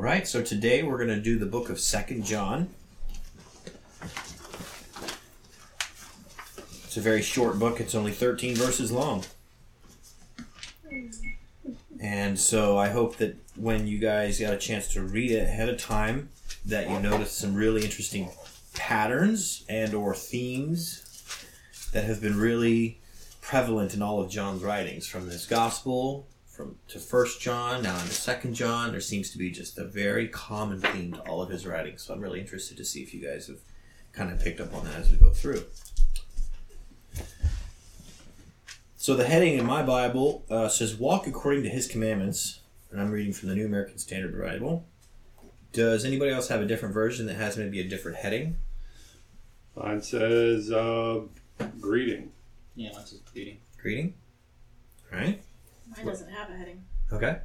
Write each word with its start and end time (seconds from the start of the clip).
All 0.00 0.06
right, 0.06 0.26
so 0.26 0.42
today 0.42 0.82
we're 0.82 0.96
going 0.96 1.10
to 1.10 1.20
do 1.20 1.38
the 1.38 1.44
book 1.44 1.68
of 1.68 1.78
Second 1.78 2.24
John. 2.24 2.70
It's 6.84 6.96
a 6.96 7.02
very 7.02 7.20
short 7.20 7.58
book. 7.58 7.80
It's 7.80 7.94
only 7.94 8.10
13 8.10 8.54
verses 8.54 8.90
long. 8.90 9.24
And 12.00 12.40
so 12.40 12.78
I 12.78 12.88
hope 12.88 13.18
that 13.18 13.36
when 13.56 13.86
you 13.86 13.98
guys 13.98 14.40
got 14.40 14.54
a 14.54 14.56
chance 14.56 14.88
to 14.94 15.02
read 15.02 15.32
it 15.32 15.42
ahead 15.42 15.68
of 15.68 15.78
time 15.78 16.30
that 16.64 16.88
you 16.88 16.98
notice 16.98 17.32
some 17.32 17.54
really 17.54 17.84
interesting 17.84 18.30
patterns 18.72 19.66
and 19.68 19.92
or 19.92 20.14
themes 20.14 21.04
that 21.92 22.04
have 22.04 22.22
been 22.22 22.38
really 22.38 23.02
prevalent 23.42 23.92
in 23.92 24.00
all 24.00 24.22
of 24.22 24.30
John's 24.30 24.62
writings 24.62 25.06
from 25.06 25.28
this 25.28 25.44
gospel 25.44 26.26
from 26.60 26.76
to 26.88 26.98
first 26.98 27.40
John 27.40 27.82
now 27.82 27.98
into 27.98 28.12
second 28.12 28.52
John. 28.54 28.90
There 28.90 29.00
seems 29.00 29.30
to 29.30 29.38
be 29.38 29.50
just 29.50 29.78
a 29.78 29.84
very 29.84 30.28
common 30.28 30.78
theme 30.78 31.12
to 31.14 31.20
all 31.20 31.40
of 31.40 31.48
his 31.48 31.66
writings 31.66 32.02
so 32.02 32.12
I'm 32.12 32.20
really 32.20 32.38
interested 32.38 32.76
to 32.76 32.84
see 32.84 33.02
if 33.02 33.14
you 33.14 33.26
guys 33.26 33.46
have 33.46 33.60
kind 34.12 34.30
of 34.30 34.40
picked 34.40 34.60
up 34.60 34.74
on 34.74 34.84
that 34.84 34.96
as 34.96 35.10
we 35.10 35.16
go 35.16 35.30
through. 35.30 35.64
So 38.96 39.14
the 39.14 39.24
heading 39.24 39.56
in 39.56 39.64
my 39.64 39.82
Bible 39.82 40.44
uh, 40.50 40.68
says 40.68 40.96
walk 40.96 41.26
according 41.26 41.62
to 41.62 41.70
his 41.70 41.88
commandments 41.88 42.60
and 42.90 43.00
I'm 43.00 43.10
reading 43.10 43.32
from 43.32 43.48
the 43.48 43.54
New 43.54 43.64
American 43.64 43.96
Standard 43.96 44.38
Bible. 44.38 44.84
Does 45.72 46.04
anybody 46.04 46.30
else 46.30 46.48
have 46.48 46.60
a 46.60 46.66
different 46.66 46.92
version 46.92 47.24
that 47.26 47.36
has 47.36 47.56
maybe 47.56 47.80
a 47.80 47.88
different 47.88 48.18
heading? 48.18 48.56
Mine 49.76 50.02
says 50.02 50.70
uh, 50.70 51.20
greeting. 51.80 52.32
Yeah, 52.74 52.90
mine's 52.92 53.12
just 53.12 53.32
greeting. 53.32 53.60
greeting? 53.78 54.14
All 55.10 55.18
right 55.18 55.40
Mine 56.04 56.12
doesn't 56.12 56.30
have 56.30 56.50
a 56.50 56.56
heading. 56.56 56.84
okay 57.12 57.38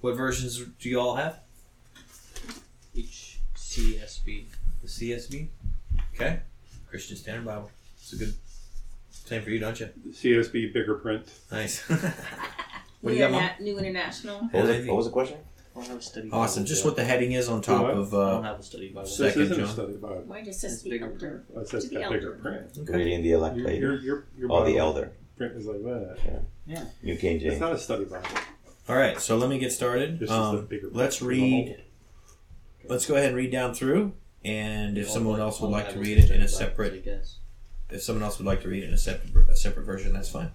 what 0.00 0.16
versions 0.16 0.58
do 0.80 0.88
you 0.88 1.00
all 1.00 1.16
have 1.16 1.40
Each 2.94 3.38
CSB. 3.56 4.46
The 4.82 4.88
CSB. 4.88 5.48
Okay. 6.14 6.40
Christian 6.88 7.16
Standard 7.16 7.44
Bible. 7.44 7.70
It's 8.00 8.12
a 8.12 8.16
good. 8.16 8.34
Same 9.10 9.42
for 9.42 9.50
you, 9.50 9.58
don't 9.58 9.78
you? 9.78 9.88
CSB 10.10 10.72
bigger 10.72 10.94
print. 10.96 11.26
Nice. 11.52 11.82
What 13.00 13.10
do 13.10 13.16
you 13.16 13.22
got, 13.22 13.30
Mom? 13.30 13.42
Interna- 13.42 13.60
New 13.60 13.78
International. 13.78 14.40
What 14.50 14.54
was, 14.66 14.70
it, 14.70 14.86
what 14.88 14.96
was 14.96 15.06
the 15.06 15.12
question? 15.12 15.36
I 15.38 15.78
don't 15.78 15.88
have 15.88 15.98
a 15.98 16.02
study 16.02 16.28
Bible. 16.28 16.42
Awesome. 16.42 16.64
Just 16.64 16.84
what 16.84 16.96
the 16.96 17.04
heading 17.04 17.30
is 17.30 17.48
on 17.48 17.62
top 17.62 17.82
What? 17.82 17.94
of. 17.94 18.12
I 18.12 18.16
don't 18.32 18.44
Uh, 18.44 18.48
have 18.50 18.58
a 18.58 18.62
study 18.64 18.88
Bible. 18.88 19.06
So- 19.06 19.22
This 19.22 19.34
Second 19.34 19.42
isn't 19.52 19.60
a 19.62 19.64
John. 19.66 19.74
study 19.74 19.92
Bible. 19.92 20.24
Mine 20.26 20.44
just 20.44 20.60
says 20.60 20.72
It's 20.74 20.82
the 20.82 20.90
bigger 20.90 21.06
elder. 21.12 21.44
I 21.56 21.62
said 21.62 21.80
To 21.82 21.88
the 21.90 21.94
that 22.00 22.10
bigger 22.10 22.32
elder. 22.32 22.42
print. 22.42 22.78
okay. 22.88 22.96
Reading 22.98 23.22
the 23.22 23.32
elect 23.32 23.56
Your, 23.56 23.66
lady. 23.68 23.78
your, 23.78 24.00
your, 24.00 24.24
your 24.36 24.48
Oh, 24.52 24.64
the 24.64 24.72
Bible 24.72 24.78
elder. 24.80 25.12
print 25.36 25.54
is 25.56 25.66
like 25.66 25.82
that. 25.84 26.42
New 27.02 27.16
King 27.16 27.40
It's 27.40 27.60
not 27.60 27.72
a 27.72 27.78
study 27.78 28.04
Bible. 28.04 28.26
All 28.88 28.96
right. 28.96 29.20
So 29.20 29.36
let 29.36 29.48
me 29.50 29.58
get 29.58 29.72
started. 29.72 30.18
This 30.18 30.30
is 30.30 30.36
the 30.36 30.42
Um, 30.42 30.66
bigger 30.66 30.88
let's 30.92 31.18
print. 31.18 31.28
read. 31.30 31.76
Let's 32.88 33.06
go 33.06 33.14
ahead 33.14 33.28
and 33.28 33.36
read 33.36 33.50
down 33.50 33.74
through. 33.74 34.12
And 34.44 34.96
if 34.98 35.10
someone 35.10 35.40
I- 35.40 35.44
else 35.44 35.60
would 35.60 35.70
like 35.70 35.92
to 35.92 35.98
read 35.98 36.18
it 36.18 36.30
in 36.30 36.40
a 36.42 36.48
separate, 36.48 36.94
I 36.94 36.98
guess. 36.98 37.36
if 37.90 38.02
someone 38.02 38.22
else 38.22 38.38
would 38.38 38.46
like 38.46 38.62
to 38.62 38.68
read 38.68 38.82
it 38.84 38.88
in 38.88 38.94
a 38.94 38.98
separate, 38.98 39.48
a 39.48 39.56
separate 39.56 39.84
version, 39.84 40.12
that's 40.12 40.28
fine. 40.28 40.50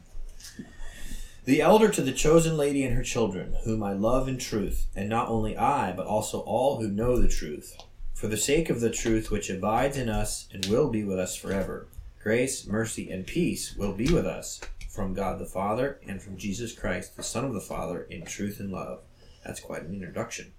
The 1.45 1.61
elder 1.61 1.89
to 1.89 2.01
the 2.01 2.13
chosen 2.13 2.55
lady 2.55 2.83
and 2.85 2.95
her 2.95 3.03
children, 3.03 3.55
whom 3.65 3.83
I 3.83 3.91
love 3.93 4.27
in 4.29 4.37
truth, 4.37 4.87
and 4.95 5.09
not 5.09 5.27
only 5.27 5.57
I, 5.57 5.91
but 5.91 6.05
also 6.05 6.39
all 6.41 6.79
who 6.79 6.87
know 6.87 7.17
the 7.19 7.27
truth, 7.27 7.75
for 8.13 8.27
the 8.27 8.37
sake 8.37 8.69
of 8.69 8.79
the 8.79 8.89
truth 8.89 9.29
which 9.29 9.49
abides 9.49 9.97
in 9.97 10.07
us 10.09 10.47
and 10.53 10.65
will 10.67 10.89
be 10.89 11.03
with 11.03 11.19
us 11.19 11.35
forever. 11.35 11.87
Grace, 12.21 12.65
mercy, 12.65 13.11
and 13.11 13.27
peace 13.27 13.75
will 13.75 13.91
be 13.93 14.07
with 14.13 14.25
us 14.25 14.61
from 14.93 15.15
God 15.15 15.39
the 15.39 15.45
Father 15.45 15.99
and 16.07 16.21
from 16.21 16.37
Jesus 16.37 16.71
Christ, 16.71 17.17
the 17.17 17.23
Son 17.23 17.43
of 17.43 17.55
the 17.55 17.59
Father, 17.59 18.03
in 18.03 18.25
truth 18.25 18.59
and 18.59 18.71
love. 18.71 18.99
That's 19.43 19.59
quite 19.59 19.81
an 19.81 19.91
introduction. 19.91 20.53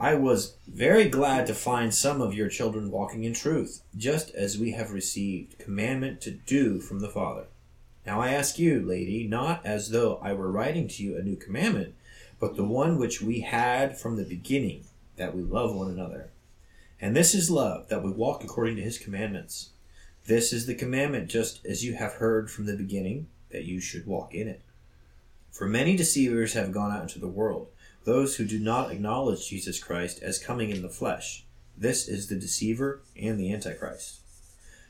I 0.00 0.14
was 0.14 0.56
very 0.66 1.06
glad 1.10 1.46
to 1.46 1.54
find 1.54 1.92
some 1.92 2.22
of 2.22 2.32
your 2.32 2.48
children 2.48 2.90
walking 2.90 3.24
in 3.24 3.34
truth, 3.34 3.82
just 3.94 4.34
as 4.34 4.56
we 4.56 4.70
have 4.70 4.90
received 4.90 5.58
commandment 5.58 6.22
to 6.22 6.30
do 6.30 6.80
from 6.80 7.00
the 7.00 7.10
Father. 7.10 7.44
Now 8.06 8.22
I 8.22 8.30
ask 8.30 8.58
you, 8.58 8.80
lady, 8.80 9.28
not 9.28 9.64
as 9.66 9.90
though 9.90 10.18
I 10.22 10.32
were 10.32 10.50
writing 10.50 10.88
to 10.88 11.02
you 11.02 11.18
a 11.18 11.22
new 11.22 11.36
commandment, 11.36 11.94
but 12.40 12.56
the 12.56 12.64
one 12.64 12.98
which 12.98 13.20
we 13.20 13.40
had 13.40 13.98
from 13.98 14.16
the 14.16 14.24
beginning, 14.24 14.84
that 15.16 15.36
we 15.36 15.42
love 15.42 15.74
one 15.74 15.90
another. 15.90 16.30
And 16.98 17.14
this 17.14 17.34
is 17.34 17.50
love, 17.50 17.90
that 17.90 18.02
we 18.02 18.10
walk 18.10 18.42
according 18.42 18.76
to 18.76 18.82
his 18.82 18.96
commandments. 18.96 19.72
This 20.24 20.54
is 20.54 20.64
the 20.64 20.74
commandment, 20.74 21.28
just 21.28 21.64
as 21.66 21.84
you 21.84 21.96
have 21.96 22.14
heard 22.14 22.50
from 22.50 22.64
the 22.64 22.76
beginning, 22.76 23.26
that 23.52 23.64
you 23.64 23.80
should 23.80 24.06
walk 24.06 24.34
in 24.34 24.48
it. 24.48 24.62
For 25.50 25.66
many 25.68 25.96
deceivers 25.96 26.54
have 26.54 26.72
gone 26.72 26.90
out 26.90 27.02
into 27.02 27.18
the 27.18 27.28
world, 27.28 27.68
those 28.04 28.36
who 28.36 28.44
do 28.44 28.58
not 28.58 28.90
acknowledge 28.90 29.48
Jesus 29.48 29.82
Christ 29.82 30.22
as 30.22 30.38
coming 30.38 30.70
in 30.70 30.82
the 30.82 30.88
flesh. 30.88 31.44
This 31.76 32.08
is 32.08 32.28
the 32.28 32.36
deceiver 32.36 33.02
and 33.16 33.38
the 33.38 33.52
antichrist. 33.52 34.20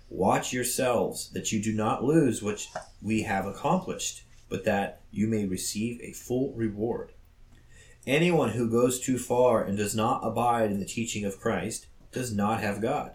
Watch 0.08 0.52
yourselves 0.52 1.30
that 1.30 1.52
you 1.52 1.62
do 1.62 1.72
not 1.72 2.04
lose 2.04 2.42
what 2.42 2.66
we 3.00 3.22
have 3.22 3.46
accomplished, 3.46 4.22
but 4.48 4.64
that 4.64 5.00
you 5.10 5.26
may 5.26 5.46
receive 5.46 6.00
a 6.00 6.12
full 6.12 6.52
reward. 6.54 7.12
Anyone 8.06 8.50
who 8.50 8.68
goes 8.68 9.00
too 9.00 9.18
far 9.18 9.62
and 9.62 9.76
does 9.76 9.94
not 9.94 10.20
abide 10.22 10.70
in 10.70 10.80
the 10.80 10.84
teaching 10.84 11.24
of 11.24 11.40
Christ 11.40 11.86
does 12.12 12.32
not 12.34 12.60
have 12.60 12.82
God. 12.82 13.12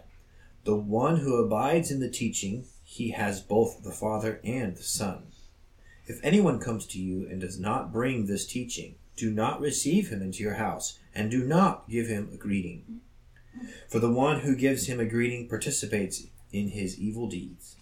The 0.64 0.74
one 0.74 1.18
who 1.18 1.36
abides 1.36 1.90
in 1.90 2.00
the 2.00 2.10
teaching, 2.10 2.64
he 2.84 3.10
has 3.10 3.40
both 3.40 3.82
the 3.82 3.92
Father 3.92 4.40
and 4.42 4.76
the 4.76 4.82
Son. 4.82 5.26
If 6.08 6.24
anyone 6.24 6.58
comes 6.58 6.86
to 6.86 6.98
you 6.98 7.28
and 7.28 7.38
does 7.38 7.60
not 7.60 7.92
bring 7.92 8.24
this 8.24 8.46
teaching, 8.46 8.94
do 9.14 9.30
not 9.30 9.60
receive 9.60 10.08
him 10.08 10.22
into 10.22 10.42
your 10.42 10.54
house, 10.54 10.98
and 11.14 11.30
do 11.30 11.44
not 11.44 11.86
give 11.90 12.06
him 12.06 12.30
a 12.32 12.38
greeting. 12.38 13.02
For 13.90 13.98
the 13.98 14.10
one 14.10 14.40
who 14.40 14.56
gives 14.56 14.86
him 14.86 15.00
a 15.00 15.04
greeting 15.04 15.48
participates 15.48 16.24
in 16.50 16.68
his 16.68 16.98
evil 16.98 17.28
deeds. 17.28 17.76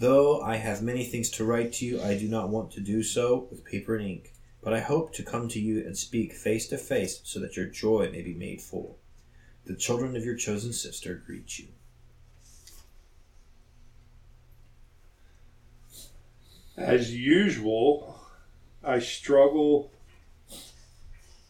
Though 0.00 0.40
I 0.40 0.56
have 0.56 0.82
many 0.82 1.04
things 1.04 1.28
to 1.32 1.44
write 1.44 1.74
to 1.74 1.84
you, 1.84 2.00
I 2.00 2.16
do 2.16 2.26
not 2.26 2.48
want 2.48 2.70
to 2.72 2.80
do 2.80 3.02
so 3.02 3.48
with 3.50 3.66
paper 3.66 3.96
and 3.96 4.08
ink, 4.08 4.32
but 4.62 4.72
I 4.72 4.80
hope 4.80 5.12
to 5.12 5.22
come 5.22 5.48
to 5.48 5.60
you 5.60 5.84
and 5.84 5.98
speak 5.98 6.32
face 6.32 6.68
to 6.68 6.78
face 6.78 7.20
so 7.22 7.38
that 7.40 7.56
your 7.58 7.66
joy 7.66 8.08
may 8.10 8.22
be 8.22 8.32
made 8.32 8.62
full. 8.62 8.98
The 9.66 9.76
children 9.76 10.16
of 10.16 10.24
your 10.24 10.36
chosen 10.36 10.72
sister 10.72 11.22
greet 11.26 11.58
you. 11.58 11.68
As 16.76 17.14
usual, 17.14 18.18
I 18.82 18.98
struggle. 18.98 19.92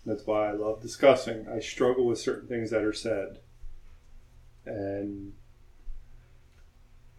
That's 0.05 0.27
why 0.27 0.49
I 0.49 0.53
love 0.53 0.83
discussing. 0.83 1.47
I 1.49 1.61
struggle 1.61 2.07
with 2.07 2.19
certain 2.19 2.49
things 2.49 2.71
that 2.71 2.83
are 2.83 2.93
said. 2.93 3.39
And 4.65 5.33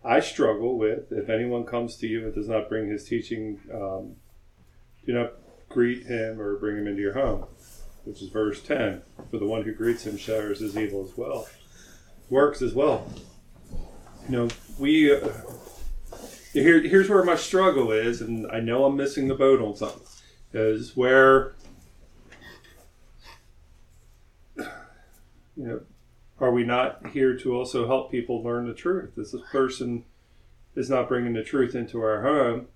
I 0.03 0.19
struggle 0.19 0.77
with 0.77 1.11
if 1.11 1.29
anyone 1.29 1.65
comes 1.65 1.95
to 1.97 2.07
you 2.07 2.25
and 2.25 2.35
does 2.35 2.49
not 2.49 2.67
bring 2.67 2.89
his 2.89 3.05
teaching, 3.05 3.59
um, 3.73 4.15
do 5.05 5.13
not 5.13 5.33
greet 5.69 6.05
him 6.05 6.41
or 6.41 6.57
bring 6.57 6.77
him 6.77 6.87
into 6.87 7.01
your 7.01 7.13
home, 7.13 7.45
which 8.03 8.21
is 8.21 8.29
verse 8.29 8.61
10. 8.61 9.01
For 9.31 9.37
the 9.37 9.45
one 9.45 9.63
who 9.63 9.73
greets 9.73 10.05
him 10.05 10.17
shares 10.17 10.59
his 10.59 10.77
evil 10.77 11.05
as 11.05 11.17
well. 11.17 11.47
Works 12.29 12.61
as 12.61 12.73
well. 12.73 13.09
You 14.27 14.31
know, 14.31 14.47
we. 14.77 15.17
Here, 16.53 16.81
here's 16.81 17.09
where 17.09 17.23
my 17.23 17.35
struggle 17.35 17.91
is, 17.91 18.21
and 18.21 18.49
I 18.51 18.59
know 18.59 18.85
I'm 18.85 18.95
missing 18.95 19.27
the 19.27 19.35
boat 19.35 19.61
on 19.61 19.75
something. 19.75 20.07
Is 20.53 20.95
where, 20.95 21.55
you 24.55 24.65
know, 25.57 25.81
are 26.39 26.51
we 26.51 26.63
not 26.63 27.07
here 27.07 27.35
to 27.37 27.55
also 27.55 27.87
help 27.87 28.11
people 28.11 28.43
learn 28.43 28.67
the 28.67 28.73
truth? 28.73 29.09
If 29.17 29.31
this 29.31 29.35
person 29.51 30.05
is 30.75 30.89
not 30.89 31.07
bringing 31.07 31.33
the 31.33 31.43
truth 31.43 31.73
into 31.73 32.01
our 32.01 32.21
home, 32.21 32.67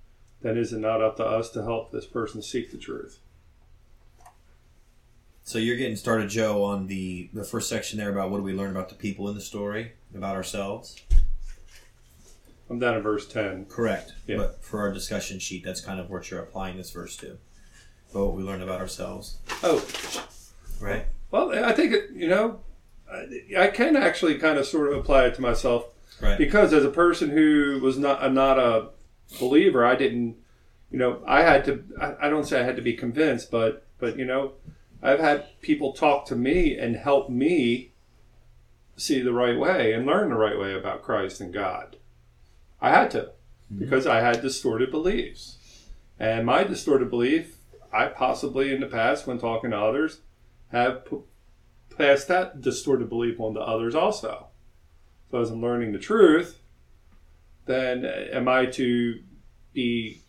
then 0.41 0.57
is 0.57 0.73
it 0.73 0.79
not 0.79 1.01
up 1.01 1.17
to 1.17 1.25
us 1.25 1.51
to 1.51 1.63
help 1.63 1.91
this 1.91 2.05
person 2.05 2.41
seek 2.41 2.71
the 2.71 2.77
truth? 2.77 3.19
So 5.44 5.59
you're 5.59 5.77
getting 5.77 5.95
started, 5.95 6.29
Joe, 6.29 6.63
on 6.63 6.88
the 6.88 7.29
the 7.31 7.44
first 7.44 7.69
section 7.69 8.00
there 8.00 8.09
about 8.09 8.31
what 8.31 8.38
do 8.38 8.44
we 8.44 8.53
learn 8.53 8.71
about 8.71 8.89
the 8.89 8.95
people 8.95 9.29
in 9.29 9.35
the 9.35 9.41
story, 9.41 9.94
about 10.13 10.35
ourselves. 10.35 11.00
I'm 12.69 12.79
down 12.79 12.95
at 12.95 13.03
verse 13.03 13.27
10. 13.27 13.65
Correct. 13.65 14.13
Yeah. 14.27 14.37
But 14.37 14.63
for 14.63 14.79
our 14.81 14.91
discussion 14.93 15.39
sheet, 15.39 15.63
that's 15.63 15.81
kind 15.81 15.99
of 15.99 16.09
what 16.09 16.29
you're 16.29 16.41
applying 16.41 16.77
this 16.77 16.91
verse 16.91 17.15
to. 17.17 17.37
But 18.13 18.25
what 18.25 18.35
we 18.35 18.43
learned 18.43 18.63
about 18.63 18.79
ourselves, 18.81 19.37
Oh, 19.63 19.85
right? 20.81 21.05
well, 21.31 21.51
I 21.63 21.73
think, 21.73 21.93
it, 21.93 22.09
you 22.13 22.27
know, 22.27 22.61
I, 23.11 23.63
I 23.63 23.67
can 23.67 23.95
actually 23.95 24.37
kind 24.37 24.57
of 24.57 24.65
sort 24.65 24.91
of 24.91 24.97
apply 24.97 25.25
it 25.25 25.35
to 25.35 25.41
myself 25.41 25.87
Right. 26.21 26.37
because 26.37 26.73
as 26.73 26.83
a 26.83 26.89
person 26.89 27.29
who 27.29 27.79
was 27.81 27.97
not 27.97 28.23
a, 28.23 28.29
not 28.29 28.57
a 28.57 28.89
believer, 29.39 29.85
I 29.85 29.95
didn't, 29.95 30.35
you 30.89 30.97
know, 30.97 31.21
I 31.27 31.43
had 31.43 31.65
to. 31.65 31.83
I, 32.01 32.27
I 32.27 32.29
don't 32.29 32.45
say 32.45 32.59
I 32.59 32.63
had 32.63 32.77
to 32.77 32.81
be 32.81 32.93
convinced, 32.93 33.51
but 33.51 33.85
but 33.99 34.17
you 34.17 34.23
know, 34.25 34.53
I've 35.03 35.19
had 35.19 35.45
people 35.61 35.91
talk 35.93 36.25
to 36.27 36.35
me 36.35 36.77
and 36.77 36.95
help 36.95 37.29
me 37.29 37.91
see 38.95 39.21
the 39.21 39.33
right 39.33 39.59
way 39.59 39.91
and 39.93 40.05
learn 40.05 40.29
the 40.29 40.35
right 40.37 40.57
way 40.57 40.73
about 40.73 41.03
Christ 41.03 41.39
and 41.41 41.53
God. 41.53 41.97
I 42.81 42.91
had 42.91 43.12
to 43.12 43.19
mm-hmm. 43.19 43.79
because 43.79 44.06
I 44.07 44.21
had 44.21 44.41
distorted 44.41 44.91
beliefs, 44.91 45.57
and 46.19 46.45
my 46.45 46.63
distorted 46.63 47.09
belief, 47.09 47.57
I 47.91 48.07
possibly 48.07 48.74
in 48.74 48.81
the 48.81 48.88
past 48.88 49.27
when 49.27 49.39
talking 49.39 49.71
to 49.71 49.79
others, 49.79 50.21
have 50.71 51.06
pu- 51.06 51.25
pass 51.97 52.25
that 52.25 52.62
distorted 52.62 53.09
belief 53.09 53.39
on 53.39 53.53
to 53.53 53.59
others 53.59 53.95
also. 53.95 54.47
So 55.31 55.41
as 55.41 55.50
I'm 55.50 55.62
learning 55.62 55.91
the 55.91 56.00
truth, 56.00 56.59
then 57.65 58.06
uh, 58.06 58.27
am 58.31 58.47
I 58.47 58.65
to 58.65 59.19
be, 59.74 60.21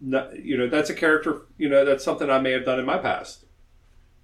you 0.00 0.56
know, 0.56 0.68
that's 0.68 0.90
a 0.90 0.94
character, 0.94 1.42
you 1.56 1.68
know, 1.68 1.84
that's 1.84 2.04
something 2.04 2.28
I 2.28 2.40
may 2.40 2.52
have 2.52 2.64
done 2.64 2.78
in 2.78 2.86
my 2.86 2.98
past. 2.98 3.44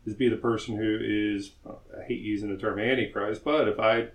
Is 0.07 0.15
be 0.15 0.29
the 0.29 0.37
person 0.37 0.77
who 0.77 0.99
is, 1.01 1.53
I 1.67 2.05
hate 2.05 2.21
using 2.21 2.51
the 2.51 2.61
term 2.61 2.79
antichrist, 2.79 3.45
but 3.45 3.69
if 3.69 3.79
I, 3.79 4.09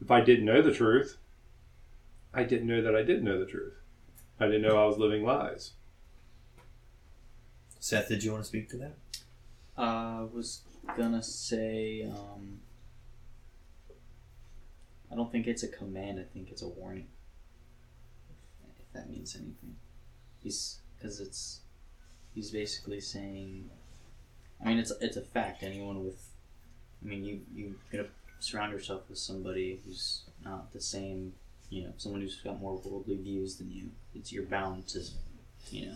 if 0.00 0.10
I 0.10 0.22
didn't 0.22 0.46
know 0.46 0.62
the 0.62 0.72
truth, 0.72 1.18
I 2.34 2.42
didn't 2.42 2.66
know 2.66 2.82
that 2.82 2.96
I 2.96 3.02
didn't 3.02 3.24
know 3.24 3.38
the 3.38 3.46
truth. 3.46 3.74
I 4.40 4.46
didn't 4.46 4.62
know 4.62 4.76
I 4.76 4.86
was 4.86 4.98
living 4.98 5.24
lies. 5.24 5.72
Seth, 7.78 8.08
did 8.08 8.24
you 8.24 8.32
want 8.32 8.42
to 8.42 8.48
speak 8.48 8.68
to 8.70 8.76
that? 8.78 8.94
I 9.76 10.26
was 10.32 10.62
gonna 10.96 11.22
say, 11.22 12.02
um, 12.02 12.60
I 15.10 15.16
don't 15.16 15.30
think 15.30 15.46
it's 15.46 15.62
a 15.62 15.68
command. 15.68 16.18
I 16.18 16.24
think 16.32 16.50
it's 16.50 16.62
a 16.62 16.68
warning. 16.68 17.06
If, 18.30 18.80
if 18.86 18.92
that 18.92 19.10
means 19.10 19.36
anything, 19.36 19.76
he's 20.42 20.78
because 20.96 21.20
it's 21.20 21.60
he's 22.34 22.50
basically 22.50 23.00
saying. 23.00 23.70
I 24.64 24.68
mean, 24.68 24.78
it's 24.78 24.92
it's 25.00 25.16
a 25.16 25.22
fact. 25.22 25.62
Anyone 25.62 26.04
with, 26.04 26.30
I 27.02 27.06
mean, 27.06 27.24
you 27.24 27.40
you 27.54 27.74
gonna 27.92 28.08
surround 28.40 28.72
yourself 28.72 29.02
with 29.08 29.18
somebody 29.18 29.80
who's 29.84 30.22
not 30.44 30.72
the 30.72 30.80
same. 30.80 31.34
You 31.70 31.84
know, 31.84 31.92
someone 31.96 32.20
who's 32.20 32.36
got 32.36 32.60
more 32.60 32.76
worldly 32.84 33.16
views 33.16 33.56
than 33.56 33.70
you. 33.70 33.90
It's 34.14 34.32
you're 34.32 34.44
bound 34.44 34.86
to, 34.88 35.02
you 35.70 35.86
know, 35.86 35.94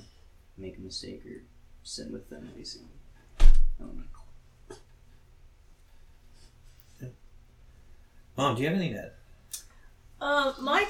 make 0.57 0.77
a 0.77 0.81
mistake 0.81 1.25
or 1.27 1.43
sin 1.85 2.13
with 2.13 2.29
them, 2.31 2.49
basically. 2.57 2.89
I 3.41 3.45
don't 3.79 3.97
know. 3.97 4.03
Mom, 8.37 8.55
do 8.55 8.63
you 8.63 8.69
have 8.69 8.77
anything 8.77 8.95
to 8.95 9.01
add? 9.03 9.13
Um, 10.21 10.55
my 10.61 10.87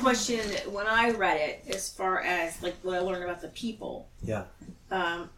question 0.00 0.40
when 0.72 0.86
I 0.86 1.10
read 1.10 1.36
it, 1.40 1.64
as 1.74 1.90
far 1.92 2.20
as 2.20 2.60
like 2.62 2.74
what 2.82 2.96
I 2.96 3.00
learned 3.00 3.24
about 3.24 3.40
the 3.40 3.48
people, 3.48 4.08
Yeah. 4.22 4.44
um, 4.90 5.30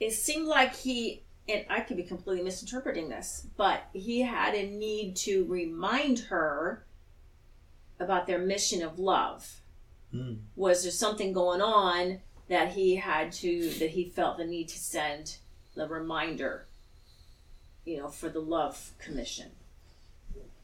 it 0.00 0.12
seemed 0.12 0.46
like 0.46 0.74
he 0.74 1.22
and 1.48 1.64
I 1.70 1.80
could 1.80 1.96
be 1.96 2.02
completely 2.02 2.44
misinterpreting 2.44 3.08
this, 3.08 3.46
but 3.56 3.84
he 3.92 4.20
had 4.20 4.54
a 4.54 4.68
need 4.68 5.16
to 5.16 5.44
remind 5.46 6.18
her 6.20 6.84
about 8.00 8.26
their 8.26 8.38
mission 8.38 8.82
of 8.82 8.98
love. 8.98 9.60
Mm. 10.14 10.38
Was 10.56 10.82
there 10.82 10.92
something 10.92 11.32
going 11.32 11.60
on 11.60 12.20
that 12.48 12.72
he 12.72 12.96
had 12.96 13.32
to 13.32 13.70
that 13.78 13.90
he 13.90 14.04
felt 14.04 14.38
the 14.38 14.44
need 14.44 14.68
to 14.68 14.78
send 14.78 15.36
the 15.74 15.86
reminder, 15.86 16.66
you 17.84 17.98
know, 17.98 18.08
for 18.08 18.28
the 18.28 18.40
love 18.40 18.92
commission? 18.98 19.50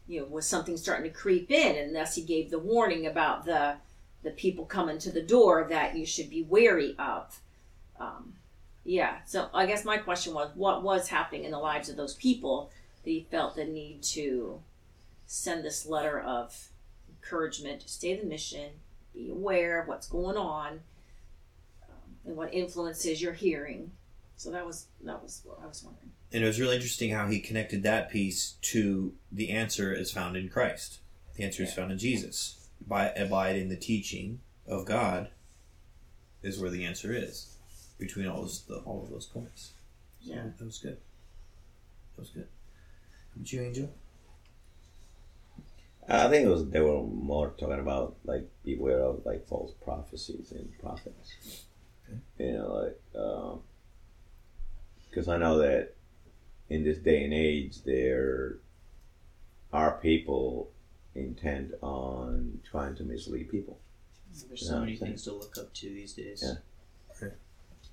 You 0.07 0.21
know, 0.21 0.27
was 0.27 0.47
something 0.47 0.77
starting 0.77 1.11
to 1.11 1.17
creep 1.17 1.51
in, 1.51 1.77
and 1.77 1.95
thus 1.95 2.15
he 2.15 2.23
gave 2.23 2.51
the 2.51 2.59
warning 2.59 3.07
about 3.07 3.45
the 3.45 3.77
the 4.23 4.31
people 4.31 4.65
coming 4.65 4.99
to 4.99 5.13
the 5.13 5.23
door 5.23 5.67
that 5.69 5.97
you 5.97 6.07
should 6.07 6.31
be 6.31 6.43
wary 6.43 6.95
of. 6.99 7.41
Um, 8.01 8.35
yeah, 8.85 9.19
so 9.27 9.49
I 9.55 9.67
guess 9.67 9.85
my 9.85 9.99
question 9.99 10.35
was, 10.35 10.51
what 10.55 10.83
was 10.83 11.09
happening 11.09 11.45
in 11.45 11.51
the 11.51 11.59
lives 11.59 11.89
of 11.89 11.97
those 11.97 12.15
people 12.15 12.71
that 13.03 13.11
he 13.11 13.27
felt 13.31 13.57
the 13.57 13.65
need 13.65 14.03
to 14.03 14.61
send 15.27 15.65
this 15.65 15.87
letter 15.87 16.21
of 16.21 16.69
encouragement 17.25 17.81
to 17.81 17.89
stay 17.89 18.17
the 18.17 18.27
mission, 18.27 18.71
be 19.13 19.31
aware 19.31 19.81
of 19.81 19.89
what's 19.89 20.07
going 20.07 20.37
on, 20.37 20.81
um, 21.89 22.17
and 22.27 22.37
what 22.37 22.53
influences 22.53 23.23
you're 23.23 23.33
hearing. 23.33 23.93
So 24.37 24.51
that 24.51 24.67
was 24.67 24.87
that 25.05 25.23
was 25.23 25.43
what 25.45 25.59
I 25.63 25.67
was 25.67 25.83
wondering. 25.83 26.11
And 26.33 26.43
it 26.43 26.47
was 26.47 26.61
really 26.61 26.75
interesting 26.75 27.11
how 27.11 27.29
he 27.29 27.41
connected 27.41 27.83
that 27.85 28.11
piece 28.11 28.55
to 28.63 29.15
the 29.31 29.51
answer 29.51 29.93
is 29.93 30.11
found 30.11 30.37
in 30.37 30.49
Christ. 30.49 30.99
The 31.37 31.45
answer 31.45 31.63
is 31.63 31.73
found 31.73 31.93
in 31.93 31.99
Jesus. 31.99 32.69
By 32.87 33.11
abide 33.11 33.57
in 33.57 33.69
the 33.69 33.77
teaching 33.77 34.41
of 34.67 34.85
God 34.85 35.29
is 36.43 36.59
where 36.59 36.71
the 36.71 36.85
answer 36.85 37.13
is. 37.13 37.57
Between 37.99 38.27
all 38.27 38.43
those 38.43 38.65
the, 38.65 38.77
all 38.79 39.05
of 39.05 39.11
those 39.11 39.27
points. 39.27 39.73
So 40.21 40.35
Yeah. 40.35 40.43
That 40.59 40.65
was 40.65 40.79
good. 40.79 40.99
That 42.17 42.23
was 42.23 42.31
good. 42.31 42.49
How 43.13 43.37
about 43.37 43.53
you, 43.53 43.63
Angel? 43.63 43.91
I 46.09 46.29
think 46.29 46.47
it 46.47 46.51
was 46.51 46.69
they 46.69 46.81
were 46.81 47.03
more 47.03 47.55
talking 47.59 47.81
about 47.81 48.17
like 48.25 48.49
beware 48.63 49.01
of 49.01 49.25
like 49.25 49.47
false 49.47 49.73
prophecies 49.83 50.53
and 50.53 50.69
prophets. 50.79 51.65
You 52.39 52.53
know, 52.53 52.75
like 52.75 53.23
um, 53.23 53.61
because 55.09 55.29
I 55.29 55.39
know 55.39 55.59
that 55.59 55.95
in 56.69 56.85
this 56.85 56.99
day 56.99 57.25
and 57.25 57.33
age 57.33 57.83
there 57.85 58.59
are 59.73 59.99
people 59.99 60.71
intent 61.15 61.73
on 61.81 62.61
trying 62.71 62.95
to 62.97 63.05
mislead 63.05 63.51
people. 63.51 63.79
There's 64.49 64.69
so 64.69 64.81
many 64.81 64.97
things 64.97 65.23
to 65.25 65.33
look 65.33 65.57
up 65.59 65.73
to 65.75 65.89
these 65.89 66.13
days. 66.13 66.45
Yeah. 67.21 67.29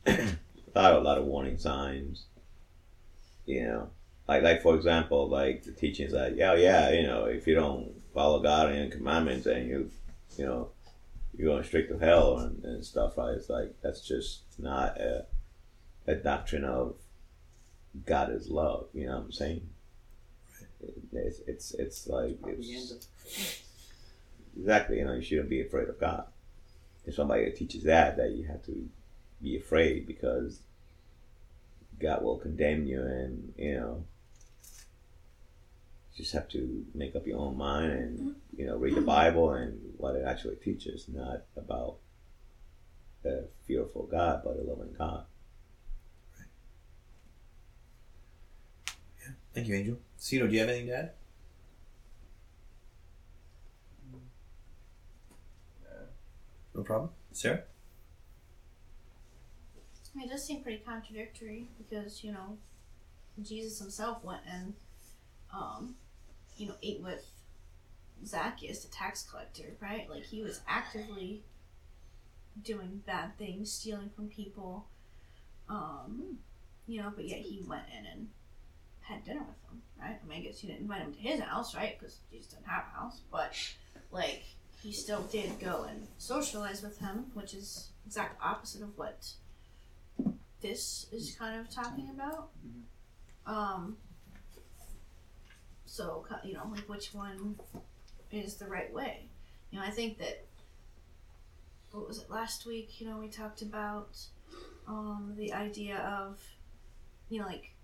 a 0.76 0.80
lot, 0.80 0.94
a 0.94 1.00
lot 1.00 1.18
of 1.18 1.26
warning 1.26 1.58
signs. 1.58 2.26
You 3.46 3.64
know, 3.64 3.90
like 4.28 4.44
like 4.44 4.62
for 4.62 4.76
example, 4.76 5.30
like 5.30 5.64
the 5.64 5.72
teachings 5.72 6.12
that 6.12 6.36
yeah, 6.36 6.56
yeah, 6.56 6.92
you 6.92 7.04
know, 7.04 7.26
if 7.26 7.48
you 7.48 7.56
don't 7.56 8.01
follow 8.14 8.42
God 8.42 8.72
and 8.72 8.92
commandments, 8.92 9.46
and 9.46 9.68
you, 9.68 9.92
you 10.38 10.46
know, 10.46 10.70
you're 11.38 11.54
going 11.54 11.64
straight 11.64 11.90
to 11.90 11.98
hell 11.98 12.40
and, 12.40 12.64
and 12.64 12.86
stuff. 12.86 13.18
Right? 13.18 13.36
It's 13.36 13.50
like 13.50 13.74
that's 13.82 14.02
just 14.02 14.42
not 14.58 14.98
a, 14.98 15.26
a 16.08 16.16
doctrine 16.16 16.66
of 16.66 16.96
God 18.06 18.32
is 18.32 18.50
love. 18.50 18.88
You 18.94 19.08
know 19.08 19.18
what 19.18 19.26
I'm 19.26 19.32
saying? 19.32 19.70
It's 21.14 21.40
it's 21.48 21.74
it's 21.76 22.08
like 22.08 22.38
it's, 22.48 23.08
exactly. 24.58 24.98
You 24.98 25.06
know, 25.06 25.14
you 25.14 25.22
shouldn't 25.22 25.50
be 25.50 25.62
afraid 25.62 25.90
of 25.90 26.00
God. 26.00 26.26
If 27.06 27.16
somebody 27.16 27.50
teaches 27.52 27.84
that, 27.84 28.18
that 28.18 28.32
you 28.32 28.46
have 28.48 28.64
to 28.66 28.90
be 29.42 29.58
afraid 29.58 30.06
because 30.06 30.60
God 32.00 32.24
will 32.24 32.38
condemn 32.38 32.86
you, 32.86 33.02
and 33.02 33.54
you 33.58 33.76
know, 33.76 34.04
you 36.14 36.24
just 36.24 36.34
have 36.34 36.50
to 36.50 36.86
make 36.94 37.16
up 37.16 37.26
your 37.26 37.40
own 37.40 37.58
mind 37.58 37.92
and 37.92 38.36
you 38.56 38.66
know 38.66 38.78
read 38.78 38.96
the 38.96 39.02
Bible 39.02 39.52
and 39.52 39.80
what 39.98 40.16
it 40.16 40.24
actually 40.26 40.56
teaches, 40.56 41.08
not 41.08 41.44
about 41.56 41.98
a 43.26 43.44
fearful 43.66 44.08
God, 44.08 44.42
but 44.44 44.58
a 44.58 44.62
loving 44.62 44.94
God. 44.98 45.26
Right. 46.38 46.48
Yeah. 49.22 49.34
Thank 49.54 49.68
you, 49.68 49.76
Angel. 49.76 50.00
Cito, 50.18 50.48
do 50.48 50.54
you 50.54 50.60
have 50.60 50.70
anything 50.70 50.88
to 50.88 50.98
add? 50.98 51.12
No 56.74 56.84
problem. 56.84 57.12
Sarah? 57.32 57.64
It 60.16 60.30
does 60.30 60.46
seem 60.46 60.62
pretty 60.62 60.84
contradictory 60.86 61.70
because 61.78 62.24
you 62.24 62.32
know, 62.32 62.58
Jesus 63.42 63.80
himself 63.80 64.24
went 64.24 64.42
and, 64.50 64.74
um, 65.54 65.96
you 66.62 66.68
know, 66.68 66.76
ate 66.84 67.02
with 67.02 67.26
Zacchaeus, 68.24 68.86
the 68.86 68.92
tax 68.92 69.24
collector, 69.30 69.76
right? 69.82 70.08
Like 70.08 70.24
he 70.24 70.44
was 70.44 70.62
actively 70.68 71.42
doing 72.62 73.02
bad 73.08 73.36
things, 73.40 73.72
stealing 73.72 74.12
from 74.16 74.28
people, 74.28 74.86
um, 75.68 76.38
you 76.88 77.02
know, 77.02 77.12
but 77.16 77.26
yet 77.26 77.40
he 77.40 77.64
went 77.68 77.86
in 77.98 78.06
and 78.06 78.28
had 79.02 79.26
dinner 79.26 79.40
with 79.40 79.62
them, 79.68 79.82
right? 80.00 80.20
I 80.24 80.28
mean, 80.28 80.40
I 80.40 80.42
guess 80.44 80.60
he 80.60 80.68
didn't 80.68 80.82
invite 80.82 81.02
him 81.02 81.14
to 81.14 81.20
his 81.20 81.40
house, 81.40 81.76
right? 81.76 81.98
Because 81.98 82.20
Jesus 82.32 82.54
didn't 82.54 82.68
have 82.68 82.84
a 82.94 83.00
house, 83.00 83.22
but 83.32 83.56
like 84.12 84.44
he 84.84 84.92
still 84.92 85.22
did 85.24 85.60
go 85.60 85.88
and 85.90 86.08
socialize 86.20 86.84
with 86.84 87.00
him, 87.00 87.26
which 87.34 87.56
is 87.56 87.90
exact 88.06 88.40
opposite 88.44 88.84
of 88.84 88.96
what 89.00 89.32
this 90.62 91.08
is 91.12 91.36
kind 91.40 91.60
of 91.60 91.74
talking 91.74 92.10
about. 92.12 92.50
Um. 93.48 93.98
So 95.92 96.26
you 96.44 96.54
know, 96.54 96.70
like 96.72 96.88
which 96.88 97.14
one 97.14 97.60
is 98.32 98.56
the 98.56 98.66
right 98.66 98.92
way? 98.94 99.30
You 99.72 99.80
know, 99.80 99.86
I 99.86 99.92
think 99.92 100.18
that. 100.20 100.46
What 101.92 102.08
was 102.08 102.20
it 102.20 102.30
last 102.30 102.66
week? 102.66 103.02
You 103.02 103.10
know, 103.10 103.18
we 103.18 103.28
talked 103.28 103.62
about 103.62 104.18
um, 104.88 105.34
the 105.36 105.52
idea 105.52 105.98
of, 105.98 106.40
you 107.28 107.42
know, 107.42 107.46
like, 107.46 107.76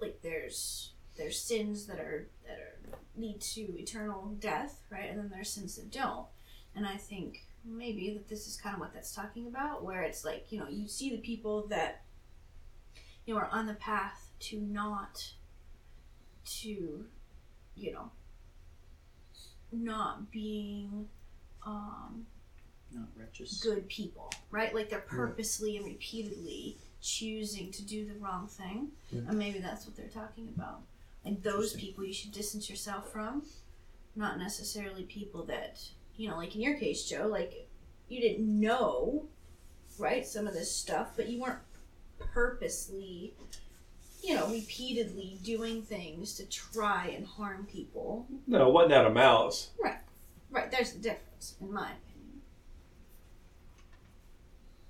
like 0.00 0.22
there's 0.22 0.92
there's 1.18 1.38
sins 1.38 1.84
that 1.88 1.98
are 1.98 2.26
that 2.46 2.58
are 2.58 2.78
lead 3.18 3.38
to 3.42 3.60
eternal 3.78 4.34
death, 4.40 4.80
right? 4.90 5.10
And 5.10 5.18
then 5.18 5.28
there's 5.28 5.50
sins 5.50 5.76
that 5.76 5.90
don't. 5.90 6.26
And 6.74 6.86
I 6.86 6.96
think 6.96 7.44
maybe 7.62 8.14
that 8.14 8.28
this 8.28 8.46
is 8.46 8.56
kind 8.56 8.74
of 8.74 8.80
what 8.80 8.94
that's 8.94 9.14
talking 9.14 9.46
about, 9.46 9.84
where 9.84 10.00
it's 10.00 10.24
like, 10.24 10.46
you 10.48 10.58
know, 10.58 10.68
you 10.70 10.88
see 10.88 11.10
the 11.10 11.18
people 11.18 11.66
that, 11.66 12.02
you 13.26 13.34
know, 13.34 13.40
are 13.40 13.50
on 13.52 13.66
the 13.66 13.74
path 13.74 14.30
to 14.40 14.58
not, 14.58 15.34
to, 16.62 17.04
you 17.76 17.92
know, 17.92 18.10
not 19.72 20.30
being 20.30 21.08
um, 21.66 22.26
Not 22.92 23.08
righteous. 23.16 23.62
good 23.62 23.88
people, 23.88 24.32
right? 24.50 24.74
Like 24.74 24.88
they're 24.90 25.00
purposely 25.00 25.76
and 25.76 25.86
repeatedly 25.86 26.76
choosing 27.00 27.70
to 27.72 27.82
do 27.82 28.06
the 28.06 28.14
wrong 28.14 28.46
thing. 28.48 28.88
Yeah. 29.10 29.20
And 29.28 29.38
maybe 29.38 29.58
that's 29.58 29.86
what 29.86 29.96
they're 29.96 30.06
talking 30.08 30.48
about. 30.56 30.80
Like 31.24 31.42
those 31.42 31.74
people 31.74 32.04
you 32.04 32.12
should 32.12 32.32
distance 32.32 32.70
yourself 32.70 33.12
from, 33.12 33.42
not 34.16 34.38
necessarily 34.38 35.02
people 35.04 35.44
that, 35.44 35.80
you 36.16 36.28
know, 36.28 36.36
like 36.36 36.54
in 36.54 36.60
your 36.62 36.78
case, 36.78 37.04
Joe, 37.04 37.26
like 37.26 37.68
you 38.08 38.20
didn't 38.20 38.48
know, 38.60 39.26
right, 39.98 40.26
some 40.26 40.46
of 40.46 40.54
this 40.54 40.74
stuff, 40.74 41.08
but 41.16 41.28
you 41.28 41.40
weren't 41.40 41.58
purposely, 42.18 43.34
you 44.22 44.34
know, 44.34 44.48
repeatedly 44.48 45.38
doing 45.42 45.82
things 45.82 46.34
to 46.34 46.46
try 46.48 47.12
and 47.16 47.26
harm 47.26 47.66
people. 47.66 48.26
No, 48.46 48.68
it 48.68 48.72
wasn't 48.72 48.94
out 48.94 49.06
of 49.06 49.12
malice. 49.14 49.70
Right, 49.82 49.98
Right. 50.50 50.70
there's 50.70 50.94
a 50.94 50.98
difference, 50.98 51.54
in 51.60 51.72
my 51.72 51.90
opinion. 51.92 52.42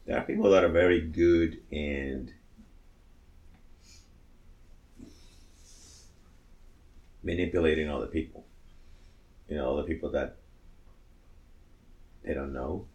There 0.07 0.17
are 0.19 0.25
people 0.25 0.51
that 0.51 0.65
are 0.65 0.69
very 0.71 1.03
good 1.03 1.61
and 1.71 2.33
manipulating 7.23 7.89
other 7.91 8.07
people. 8.07 8.47
You 9.49 9.57
know, 9.57 9.73
other 9.73 9.87
people 9.87 10.11
that 10.13 10.37
they 12.25 12.35
don't 12.35 12.53
know. 12.53 12.87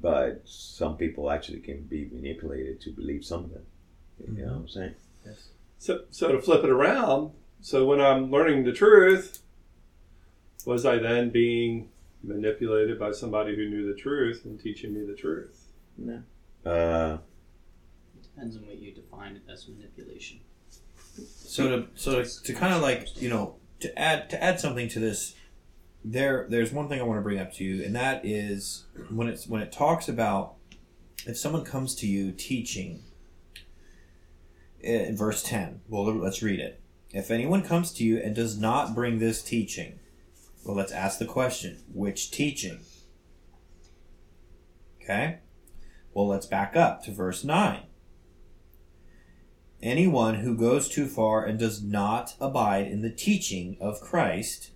But 0.00 0.42
some 0.44 0.96
people 0.96 1.30
actually 1.30 1.60
can 1.60 1.82
be 1.82 2.08
manipulated 2.12 2.80
to 2.82 2.90
believe 2.90 3.24
something. 3.24 3.62
You 4.20 4.44
know 4.44 4.52
what 4.52 4.56
I'm 4.56 4.68
saying? 4.68 4.94
Yes. 5.26 5.48
So, 5.78 6.02
so 6.10 6.32
to 6.32 6.40
flip 6.40 6.64
it 6.64 6.70
around, 6.70 7.32
so 7.60 7.86
when 7.86 8.00
I'm 8.00 8.30
learning 8.30 8.64
the 8.64 8.72
truth, 8.72 9.40
was 10.64 10.86
I 10.86 10.98
then 10.98 11.30
being 11.30 11.88
manipulated 12.22 12.98
by 12.98 13.12
somebody 13.12 13.56
who 13.56 13.68
knew 13.68 13.92
the 13.92 14.00
truth 14.00 14.44
and 14.44 14.60
teaching 14.60 14.94
me 14.94 15.04
the 15.04 15.14
truth? 15.14 15.66
No. 15.98 16.22
Uh, 16.64 17.18
Depends 18.22 18.56
on 18.56 18.66
what 18.66 18.78
you 18.78 18.92
define 18.92 19.40
as 19.50 19.68
manipulation. 19.68 20.40
So 21.16 21.68
to 21.68 21.86
so 21.94 22.22
to, 22.22 22.42
to 22.44 22.54
kind 22.54 22.72
of 22.72 22.80
like 22.80 23.20
you 23.20 23.28
know 23.28 23.56
to 23.80 23.98
add 23.98 24.30
to 24.30 24.42
add 24.42 24.58
something 24.58 24.88
to 24.88 25.00
this, 25.00 25.34
there 26.04 26.46
there's 26.48 26.72
one 26.72 26.88
thing 26.88 27.00
I 27.00 27.02
want 27.02 27.18
to 27.18 27.22
bring 27.22 27.38
up 27.38 27.52
to 27.54 27.64
you, 27.64 27.84
and 27.84 27.94
that 27.94 28.24
is 28.24 28.84
when 29.10 29.28
it's 29.28 29.46
when 29.46 29.60
it 29.60 29.70
talks 29.70 30.08
about 30.08 30.54
if 31.26 31.36
someone 31.36 31.64
comes 31.64 31.94
to 31.96 32.06
you 32.06 32.32
teaching. 32.32 33.02
In 34.82 35.16
verse 35.16 35.42
ten, 35.42 35.80
well, 35.88 36.04
let's 36.12 36.42
read 36.42 36.58
it. 36.58 36.80
If 37.12 37.30
anyone 37.30 37.62
comes 37.62 37.92
to 37.92 38.04
you 38.04 38.18
and 38.18 38.34
does 38.34 38.58
not 38.58 38.94
bring 38.94 39.18
this 39.18 39.40
teaching, 39.40 40.00
well, 40.64 40.76
let's 40.76 40.90
ask 40.90 41.18
the 41.18 41.24
question: 41.24 41.78
which 41.92 42.30
teaching? 42.32 42.80
Okay. 45.00 45.38
Well, 46.14 46.26
let's 46.26 46.46
back 46.46 46.74
up 46.76 47.04
to 47.04 47.12
verse 47.12 47.44
nine. 47.44 47.84
Anyone 49.80 50.36
who 50.36 50.56
goes 50.56 50.88
too 50.88 51.06
far 51.06 51.44
and 51.44 51.58
does 51.58 51.82
not 51.82 52.34
abide 52.40 52.86
in 52.86 53.02
the 53.02 53.10
teaching 53.10 53.76
of 53.80 54.00
Christ 54.00 54.70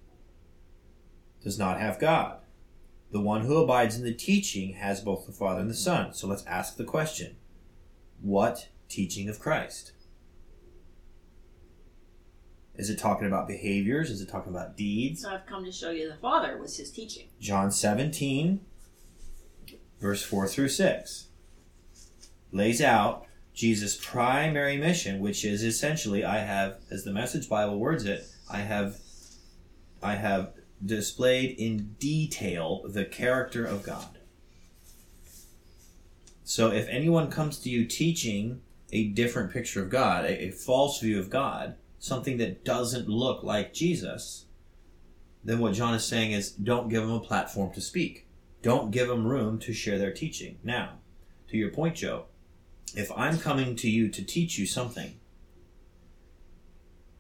does 1.42 1.58
not 1.58 1.80
have 1.80 2.00
God. 2.00 2.38
The 3.12 3.20
one 3.20 3.42
who 3.42 3.56
abides 3.56 3.96
in 3.96 4.04
the 4.04 4.12
teaching 4.12 4.75
has 4.75 5.00
both 5.00 5.26
the 5.26 5.32
Father 5.32 5.60
and 5.60 5.70
the 5.70 5.75
Son. 5.75 6.12
So 6.12 6.26
let's 6.26 6.44
ask 6.46 6.76
the 6.76 6.84
question 6.84 7.36
What 8.20 8.68
teaching 8.88 9.28
of 9.28 9.38
Christ? 9.38 9.92
Is 12.78 12.90
it 12.90 12.99
talking 12.99 13.26
about 13.26 13.49
behaviors? 13.49 14.11
Is 14.11 14.21
it 14.21 14.28
talking 14.28 14.52
about 14.52 14.76
deeds? 14.76 15.23
So 15.23 15.30
I've 15.30 15.47
come 15.47 15.64
to 15.64 15.73
show 15.73 15.90
you 15.90 16.09
the 16.09 16.16
Father 16.16 16.59
was 16.59 16.76
his 16.76 16.90
teaching. 16.90 17.28
John 17.40 17.71
17, 17.71 18.61
verse 20.00 20.23
4 20.23 20.47
through 20.49 20.68
6, 20.68 21.28
lays 22.52 22.83
out 22.83 23.26
Jesus' 23.54 23.97
primary 23.97 24.76
mission, 24.76 25.21
which 25.21 25.45
is 25.45 25.62
essentially 25.62 26.25
I 26.25 26.38
have, 26.38 26.76
as 26.90 27.04
the 27.04 27.12
Message 27.12 27.49
Bible 27.49 27.78
words 27.78 28.04
it, 28.04 28.26
I 28.50 28.59
have, 28.59 28.99
I 30.02 30.16
have 30.16 30.52
displayed 30.85 31.59
in 31.59 31.97
detail 31.99 32.83
the 32.87 33.06
character 33.06 33.64
of 33.64 33.83
God. 33.83 34.18
So 36.45 36.71
if 36.71 36.87
anyone 36.88 37.30
comes 37.30 37.59
to 37.61 37.71
you 37.71 37.87
teaching 37.87 38.61
a 38.92 39.09
different 39.09 39.52
picture 39.52 39.83
of 39.83 39.90
God, 39.90 40.25
a, 40.26 40.45
a 40.45 40.50
false 40.50 41.00
view 41.00 41.18
of 41.18 41.30
God, 41.30 41.76
something 42.06 42.38
that 42.38 42.64
doesn't 42.64 43.08
look 43.08 43.42
like 43.42 43.75
Jesus, 43.75 44.46
then 45.44 45.58
what 45.58 45.75
John 45.75 45.94
is 45.94 46.04
saying 46.04 46.32
is 46.32 46.50
don't 46.50 46.88
give 46.88 47.02
them 47.02 47.12
a 47.12 47.20
platform 47.20 47.72
to 47.75 47.80
speak. 47.80 48.26
Don't 48.62 48.90
give 48.90 49.08
them 49.08 49.26
room 49.26 49.58
to 49.60 49.72
share 49.72 49.98
their 49.98 50.12
teaching. 50.12 50.58
Now, 50.64 50.98
to 51.48 51.56
your 51.56 51.70
point, 51.70 51.96
Joe, 51.96 52.25
if 52.94 53.10
I'm 53.16 53.38
coming 53.38 53.76
to 53.76 53.90
you 53.90 54.08
to 54.08 54.25
teach 54.25 54.58
you 54.58 54.66
something, 54.66 55.18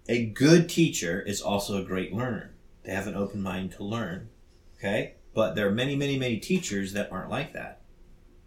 a 0.08 0.26
good 0.26 0.68
teacher 0.68 1.20
is 1.20 1.40
also 1.40 1.80
a 1.80 1.84
great 1.84 2.12
learner. 2.12 2.54
They 2.84 2.92
have 2.92 3.06
an 3.06 3.16
open 3.16 3.42
mind 3.42 3.72
to 3.72 3.84
learn. 3.84 4.28
Okay? 4.78 5.14
But 5.34 5.54
there 5.54 5.68
are 5.68 5.72
many, 5.72 5.96
many, 5.96 6.18
many 6.18 6.38
teachers 6.38 6.92
that 6.92 7.10
aren't 7.12 7.30
like 7.30 7.52
that. 7.52 7.82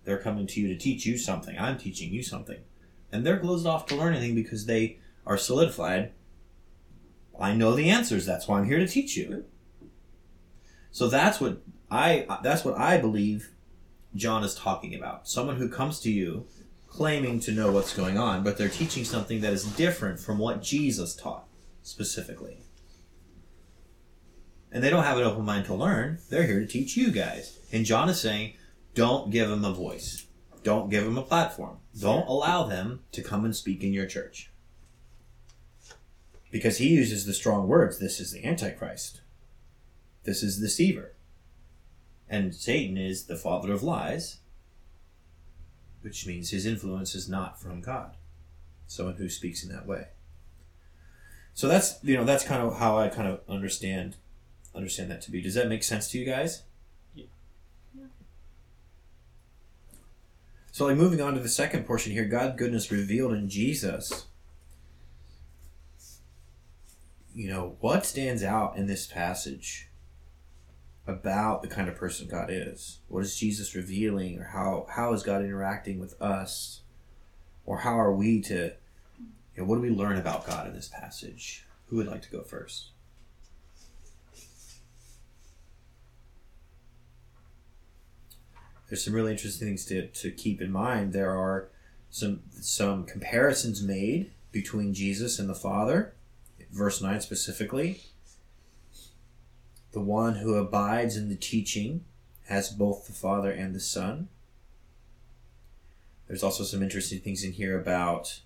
They're 0.05 0.17
coming 0.17 0.47
to 0.47 0.61
you 0.61 0.69
to 0.69 0.77
teach 0.77 1.05
you 1.05 1.17
something. 1.17 1.57
I'm 1.59 1.77
teaching 1.77 2.11
you 2.13 2.23
something. 2.23 2.59
And 3.11 3.25
they're 3.25 3.39
closed 3.39 3.67
off 3.67 3.85
to 3.87 3.95
learn 3.95 4.13
anything 4.13 4.35
because 4.35 4.65
they 4.65 4.99
are 5.25 5.37
solidified. 5.37 6.11
I 7.39 7.53
know 7.53 7.73
the 7.73 7.89
answers. 7.89 8.25
That's 8.25 8.47
why 8.47 8.59
I'm 8.59 8.65
here 8.65 8.79
to 8.79 8.87
teach 8.87 9.15
you. 9.15 9.45
So 10.91 11.07
that's 11.07 11.39
what 11.39 11.61
I 11.91 12.25
that's 12.43 12.65
what 12.65 12.77
I 12.77 12.97
believe 12.97 13.51
John 14.15 14.43
is 14.43 14.55
talking 14.55 14.95
about. 14.95 15.27
Someone 15.27 15.57
who 15.57 15.69
comes 15.69 15.99
to 16.01 16.11
you 16.11 16.47
claiming 16.87 17.39
to 17.41 17.51
know 17.51 17.71
what's 17.71 17.95
going 17.95 18.17
on, 18.17 18.43
but 18.43 18.57
they're 18.57 18.67
teaching 18.67 19.03
something 19.05 19.41
that 19.41 19.53
is 19.53 19.63
different 19.63 20.19
from 20.19 20.39
what 20.39 20.61
Jesus 20.61 21.15
taught 21.15 21.47
specifically. 21.83 22.63
And 24.71 24.83
they 24.83 24.89
don't 24.89 25.03
have 25.03 25.17
an 25.17 25.23
open 25.23 25.45
mind 25.45 25.65
to 25.65 25.73
learn. 25.73 26.19
They're 26.29 26.45
here 26.45 26.59
to 26.59 26.67
teach 26.67 26.97
you 26.97 27.11
guys. 27.11 27.59
And 27.71 27.85
John 27.85 28.09
is 28.09 28.19
saying, 28.19 28.53
don't 28.93 29.31
give 29.31 29.49
them 29.49 29.65
a 29.65 29.71
voice. 29.71 30.25
Don't 30.63 30.89
give 30.89 31.05
them 31.05 31.17
a 31.17 31.23
platform. 31.23 31.77
Don't 31.99 32.27
allow 32.27 32.63
them 32.63 33.01
to 33.13 33.21
come 33.21 33.45
and 33.45 33.55
speak 33.55 33.83
in 33.83 33.93
your 33.93 34.05
church. 34.05 34.51
Because 36.51 36.77
he 36.77 36.87
uses 36.87 37.25
the 37.25 37.33
strong 37.33 37.67
words 37.67 37.99
this 37.99 38.19
is 38.19 38.31
the 38.31 38.45
Antichrist. 38.45 39.21
This 40.23 40.43
is 40.43 40.59
the 40.59 40.67
deceiver. 40.67 41.13
And 42.27 42.53
Satan 42.53 42.97
is 42.97 43.25
the 43.25 43.35
father 43.35 43.71
of 43.71 43.83
lies, 43.83 44.37
which 46.01 46.27
means 46.27 46.49
his 46.49 46.65
influence 46.65 47.15
is 47.15 47.27
not 47.27 47.59
from 47.59 47.81
God. 47.81 48.15
Someone 48.87 49.15
who 49.15 49.29
speaks 49.29 49.63
in 49.63 49.71
that 49.71 49.87
way. 49.87 50.07
So 51.53 51.67
that's 51.67 51.99
you 52.03 52.15
know 52.15 52.23
that's 52.23 52.45
kind 52.45 52.61
of 52.61 52.77
how 52.77 52.97
I 52.97 53.09
kind 53.09 53.27
of 53.27 53.41
understand 53.49 54.15
understand 54.73 55.11
that 55.11 55.21
to 55.23 55.31
be. 55.31 55.41
Does 55.41 55.55
that 55.55 55.67
make 55.67 55.83
sense 55.83 56.09
to 56.11 56.17
you 56.17 56.25
guys? 56.25 56.63
Yeah. 57.13 57.25
So 60.71 60.85
like 60.85 60.95
moving 60.95 61.21
on 61.21 61.33
to 61.33 61.39
the 61.39 61.49
second 61.49 61.85
portion 61.85 62.13
here, 62.13 62.25
God 62.25 62.57
goodness 62.57 62.91
revealed 62.91 63.33
in 63.33 63.49
Jesus. 63.49 64.27
You 67.39 67.47
know, 67.47 67.77
what 67.79 68.05
stands 68.05 68.43
out 68.43 68.75
in 68.75 68.87
this 68.87 69.07
passage 69.07 69.87
about 71.07 71.61
the 71.61 71.69
kind 71.69 71.87
of 71.87 71.95
person 71.95 72.27
God 72.27 72.49
is? 72.49 72.99
What 73.07 73.23
is 73.23 73.39
Jesus 73.39 73.73
revealing 73.75 74.37
or 74.37 74.43
how 74.43 74.87
how 74.89 75.13
is 75.13 75.23
God 75.23 75.41
interacting 75.41 76.01
with 76.01 76.21
us? 76.21 76.81
Or 77.65 77.77
how 77.77 77.97
are 77.97 78.11
we 78.11 78.41
to 78.41 78.73
you 79.55 79.61
know, 79.61 79.63
what 79.63 79.77
do 79.77 79.81
we 79.81 79.89
learn 79.89 80.17
about 80.17 80.45
God 80.45 80.67
in 80.67 80.73
this 80.73 80.89
passage? 80.89 81.65
Who 81.87 81.95
would 81.95 82.07
like 82.07 82.23
to 82.23 82.29
go 82.29 82.43
first? 82.43 82.89
There's 88.89 89.05
some 89.05 89.13
really 89.13 89.31
interesting 89.31 89.65
things 89.65 89.85
to, 89.85 90.07
to 90.07 90.31
keep 90.31 90.59
in 90.59 90.73
mind. 90.73 91.13
There 91.13 91.31
are 91.31 91.69
some 92.09 92.41
some 92.59 93.05
comparisons 93.05 93.81
made 93.81 94.33
between 94.51 94.93
Jesus 94.93 95.39
and 95.39 95.47
the 95.47 95.55
Father, 95.55 96.15
verse 96.71 97.01
9 97.01 97.21
specifically. 97.21 98.01
The 99.91 99.99
one 100.01 100.35
who 100.35 100.55
abides 100.55 101.15
in 101.17 101.29
the 101.29 101.35
teaching 101.35 102.05
has 102.47 102.69
both 102.69 103.07
the 103.07 103.13
Father 103.13 103.51
and 103.51 103.73
the 103.73 103.79
Son. 103.79 104.27
There's 106.27 106.43
also 106.43 106.63
some 106.63 106.83
interesting 106.83 107.19
things 107.19 107.43
in 107.43 107.53
here 107.53 107.79
about 107.79 108.41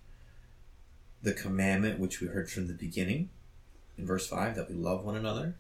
the 1.22 1.34
commandment 1.34 2.00
which 2.00 2.22
we 2.22 2.28
heard 2.28 2.50
from 2.50 2.68
the 2.68 2.74
beginning 2.74 3.30
in 3.98 4.06
verse 4.06 4.28
5 4.28 4.56
that 4.56 4.70
we 4.70 4.76
love 4.76 5.04
one 5.04 5.16
another. 5.16 5.56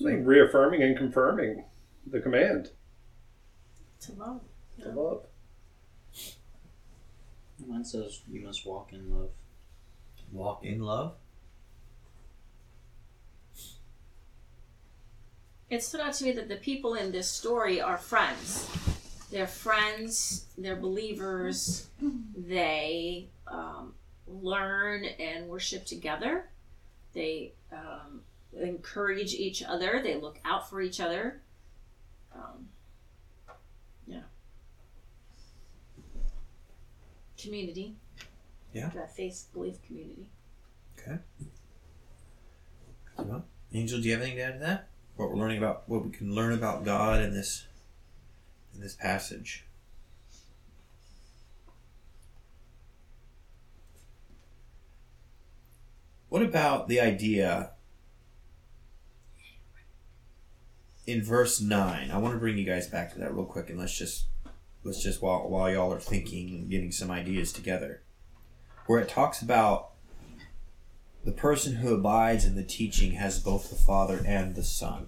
Reaffirming 0.00 0.82
and 0.82 0.96
confirming 0.96 1.64
the 2.06 2.20
command 2.20 2.70
To 4.00 4.12
love. 4.14 4.40
to 4.82 4.88
love. 4.90 5.26
Mine 7.64 7.84
says 7.84 8.20
you 8.28 8.40
must 8.44 8.66
walk 8.66 8.92
in 8.92 9.08
love. 9.16 9.28
Walk 10.32 10.64
in 10.64 10.80
love. 10.80 11.14
It 15.68 15.82
stood 15.82 16.00
out 16.00 16.14
to 16.14 16.24
me 16.24 16.32
that 16.32 16.48
the 16.48 16.56
people 16.56 16.94
in 16.94 17.12
this 17.12 17.30
story 17.30 17.80
are 17.80 17.96
friends. 17.96 18.68
they're 19.30 19.46
friends, 19.46 20.44
they're 20.58 20.76
believers, 20.76 21.88
they 22.36 23.28
um, 23.46 23.94
learn 24.26 25.04
and 25.04 25.48
worship 25.48 25.86
together. 25.86 26.50
They 27.14 27.54
um, 27.72 28.20
encourage 28.58 29.32
each 29.34 29.62
other. 29.62 30.00
They 30.02 30.16
look 30.16 30.38
out 30.44 30.68
for 30.68 30.82
each 30.82 31.00
other. 31.00 31.40
Um, 32.34 32.68
yeah. 34.06 34.20
Community. 37.38 37.96
Yeah. 38.72 38.90
That 38.94 39.14
faith 39.14 39.48
belief 39.52 39.82
community. 39.86 40.30
Okay. 40.98 41.18
Well, 43.18 43.44
Angel, 43.72 44.00
do 44.00 44.06
you 44.06 44.12
have 44.12 44.22
anything 44.22 44.38
to 44.38 44.44
add 44.44 44.52
to 44.54 44.58
that? 44.60 44.88
What 45.16 45.30
we're 45.30 45.36
learning 45.36 45.58
about, 45.58 45.88
what 45.88 46.04
we 46.04 46.10
can 46.10 46.34
learn 46.34 46.52
about 46.52 46.84
God 46.84 47.20
in 47.20 47.34
this, 47.34 47.66
in 48.74 48.80
this 48.80 48.94
passage. 48.94 49.66
What 56.30 56.42
about 56.42 56.88
the 56.88 56.98
idea 56.98 57.72
in 61.06 61.22
verse 61.22 61.60
nine? 61.60 62.10
I 62.10 62.16
want 62.16 62.34
to 62.34 62.40
bring 62.40 62.56
you 62.56 62.64
guys 62.64 62.86
back 62.86 63.12
to 63.12 63.18
that 63.18 63.34
real 63.34 63.44
quick, 63.44 63.68
and 63.68 63.78
let's 63.78 63.96
just 63.96 64.28
let's 64.82 65.02
just 65.02 65.20
while 65.20 65.46
while 65.50 65.70
y'all 65.70 65.92
are 65.92 66.00
thinking 66.00 66.48
and 66.54 66.70
getting 66.70 66.90
some 66.90 67.10
ideas 67.10 67.52
together, 67.52 68.00
where 68.86 69.00
it 69.00 69.08
talks 69.08 69.42
about 69.42 69.90
the 71.24 71.32
person 71.32 71.76
who 71.76 71.94
abides 71.94 72.44
in 72.44 72.56
the 72.56 72.64
teaching 72.64 73.12
has 73.12 73.38
both 73.38 73.70
the 73.70 73.76
Father 73.76 74.22
and 74.26 74.54
the 74.54 74.64
Son. 74.64 75.06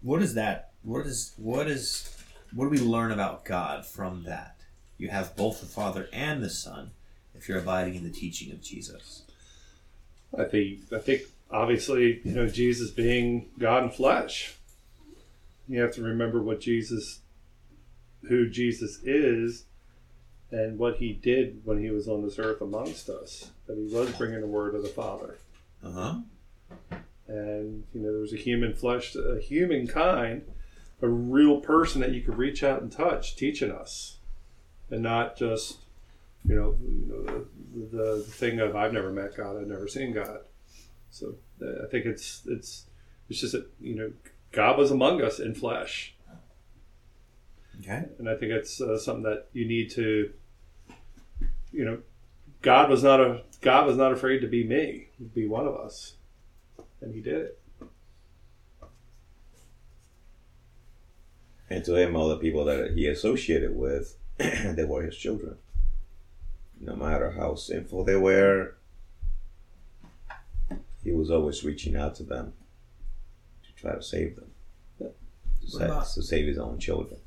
What 0.00 0.22
is 0.22 0.34
that? 0.34 0.70
What 0.82 1.06
is 1.06 1.34
what 1.36 1.68
is 1.68 2.16
what 2.52 2.64
do 2.64 2.70
we 2.70 2.78
learn 2.78 3.12
about 3.12 3.44
God 3.44 3.86
from 3.86 4.24
that? 4.24 4.56
You 4.98 5.08
have 5.08 5.36
both 5.36 5.60
the 5.60 5.66
Father 5.66 6.08
and 6.12 6.42
the 6.42 6.50
Son 6.50 6.90
if 7.34 7.48
you're 7.48 7.58
abiding 7.58 7.94
in 7.94 8.04
the 8.04 8.10
teaching 8.10 8.50
of 8.52 8.62
Jesus. 8.62 9.22
I 10.36 10.44
think 10.44 10.80
I 10.92 10.98
think 10.98 11.22
obviously 11.50 12.20
you 12.24 12.32
know 12.32 12.48
Jesus 12.48 12.90
being 12.90 13.50
God 13.58 13.84
in 13.84 13.90
flesh. 13.90 14.56
You 15.68 15.80
have 15.82 15.92
to 15.94 16.02
remember 16.02 16.42
what 16.42 16.60
Jesus, 16.60 17.20
who 18.28 18.48
Jesus 18.48 18.98
is, 19.04 19.66
and 20.52 20.78
what 20.78 20.96
he 20.98 21.12
did 21.14 21.62
when 21.64 21.78
he 21.82 21.90
was 21.90 22.06
on 22.06 22.22
this 22.22 22.38
earth 22.38 22.60
amongst 22.60 23.08
us. 23.08 23.50
That 23.66 23.76
he 23.76 23.92
was 23.92 24.10
bringing 24.12 24.40
the 24.40 24.46
word 24.46 24.74
of 24.76 24.82
the 24.82 24.88
Father, 24.88 25.38
Uh 25.82 25.90
huh. 25.90 26.14
and 27.26 27.84
you 27.92 28.00
know 28.00 28.12
there 28.12 28.20
was 28.20 28.32
a 28.32 28.36
human 28.36 28.74
flesh, 28.74 29.16
a 29.16 29.40
human 29.40 29.86
kind, 29.86 30.42
a 31.00 31.08
real 31.08 31.60
person 31.60 32.00
that 32.02 32.12
you 32.12 32.20
could 32.20 32.36
reach 32.38 32.62
out 32.62 32.82
and 32.82 32.92
touch, 32.92 33.34
teaching 33.36 33.70
us, 33.72 34.18
and 34.90 35.02
not 35.02 35.36
just 35.36 35.78
you 36.46 36.54
know, 36.56 36.76
you 36.82 37.06
know 37.08 37.46
the, 37.90 37.96
the, 37.96 38.16
the 38.16 38.22
thing 38.22 38.58
of 38.60 38.74
I've 38.76 38.92
never 38.92 39.10
met 39.12 39.36
God, 39.36 39.56
I've 39.56 39.66
never 39.68 39.86
seen 39.88 40.12
God. 40.12 40.40
So 41.10 41.36
uh, 41.62 41.84
I 41.84 41.88
think 41.90 42.04
it's 42.06 42.42
it's 42.46 42.86
it's 43.30 43.40
just 43.40 43.52
that 43.52 43.66
you 43.80 43.94
know 43.94 44.12
God 44.50 44.76
was 44.76 44.90
among 44.90 45.22
us 45.22 45.38
in 45.38 45.54
flesh, 45.54 46.14
Okay. 47.80 48.04
and 48.18 48.28
I 48.28 48.34
think 48.34 48.52
it's 48.52 48.80
uh, 48.80 48.98
something 48.98 49.22
that 49.24 49.46
you 49.52 49.66
need 49.66 49.90
to, 49.92 50.32
you 51.72 51.84
know, 51.84 51.98
God 52.60 52.90
was 52.90 53.02
not 53.02 53.20
a 53.20 53.42
God 53.60 53.86
was 53.86 53.96
not 53.96 54.12
afraid 54.12 54.40
to 54.40 54.48
be 54.48 54.64
me, 54.64 55.08
be 55.34 55.46
one 55.46 55.66
of 55.66 55.74
us, 55.76 56.14
and 57.00 57.14
He 57.14 57.20
did 57.20 57.36
it. 57.40 57.58
And 61.70 61.82
to 61.86 61.94
him, 61.94 62.14
all 62.16 62.28
the 62.28 62.36
people 62.36 62.66
that 62.66 62.90
he 62.90 63.06
associated 63.06 63.74
with, 63.74 64.16
they 64.38 64.84
were 64.84 65.04
his 65.04 65.16
children. 65.16 65.56
No 66.78 66.94
matter 66.94 67.30
how 67.30 67.54
sinful 67.54 68.04
they 68.04 68.16
were, 68.16 68.74
he 71.02 71.12
was 71.12 71.30
always 71.30 71.64
reaching 71.64 71.96
out 71.96 72.14
to 72.16 72.24
them 72.24 72.52
to 73.64 73.72
try 73.80 73.94
to 73.94 74.02
save 74.02 74.36
them, 74.36 74.50
to, 74.98 75.12
What 75.70 75.82
about- 75.84 76.08
to 76.12 76.22
save 76.22 76.46
his 76.46 76.58
own 76.58 76.78
children. 76.78 77.20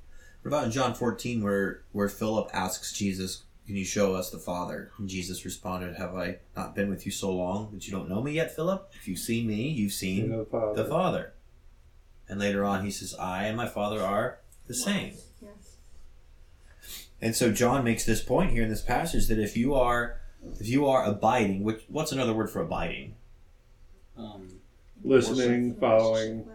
What 0.44 0.50
about 0.50 0.66
in 0.66 0.72
John 0.72 0.94
14 0.94 1.42
where 1.42 1.82
where 1.92 2.08
Philip 2.10 2.52
asks 2.54 2.94
Jesus, 2.94 3.46
"Can 3.66 3.76
you 3.76 3.86
show 3.86 4.14
us 4.16 4.30
the 4.30 4.38
Father?" 4.40 4.92
And 4.98 5.08
Jesus 5.10 5.44
responded, 5.46 5.96
"Have 5.96 6.16
I 6.16 6.38
not 6.56 6.76
been 6.76 6.90
with 6.90 7.06
you 7.06 7.12
so 7.12 7.32
long 7.34 7.72
that 7.72 7.86
you 7.88 7.92
don't 7.92 8.10
know 8.10 8.22
me 8.22 8.34
yet, 8.34 8.56
Philip? 8.56 8.92
If 8.94 9.08
you've 9.08 9.20
seen 9.20 9.48
me, 9.48 9.68
you've 9.70 9.78
You 9.86 9.90
seen 9.90 10.30
know, 10.30 10.44
the 10.44 10.50
Father. 10.50 10.84
the 10.84 10.90
Father." 10.90 11.34
And 12.28 12.40
later 12.40 12.64
on, 12.64 12.84
he 12.86 12.92
says, 12.92 13.14
"I 13.20 13.46
and 13.46 13.58
my 13.58 13.68
Father 13.68 14.02
are 14.02 14.40
the 14.68 14.74
same." 14.74 15.14
Yes. 15.42 15.78
And 17.22 17.36
so 17.36 17.52
John 17.52 17.84
makes 17.84 18.06
this 18.06 18.22
point 18.24 18.52
here 18.52 18.64
in 18.64 18.70
this 18.70 18.82
passage 18.82 19.28
that 19.28 19.40
if 19.40 19.56
you 19.58 19.74
are 19.74 20.20
if 20.60 20.68
you 20.68 20.86
are 20.88 21.04
abiding, 21.04 21.64
which 21.64 21.84
what's 21.88 22.12
another 22.12 22.34
word 22.34 22.50
for 22.52 22.62
abiding? 22.62 23.16
Um, 24.18 24.60
listening, 25.04 25.76
following. 25.76 26.48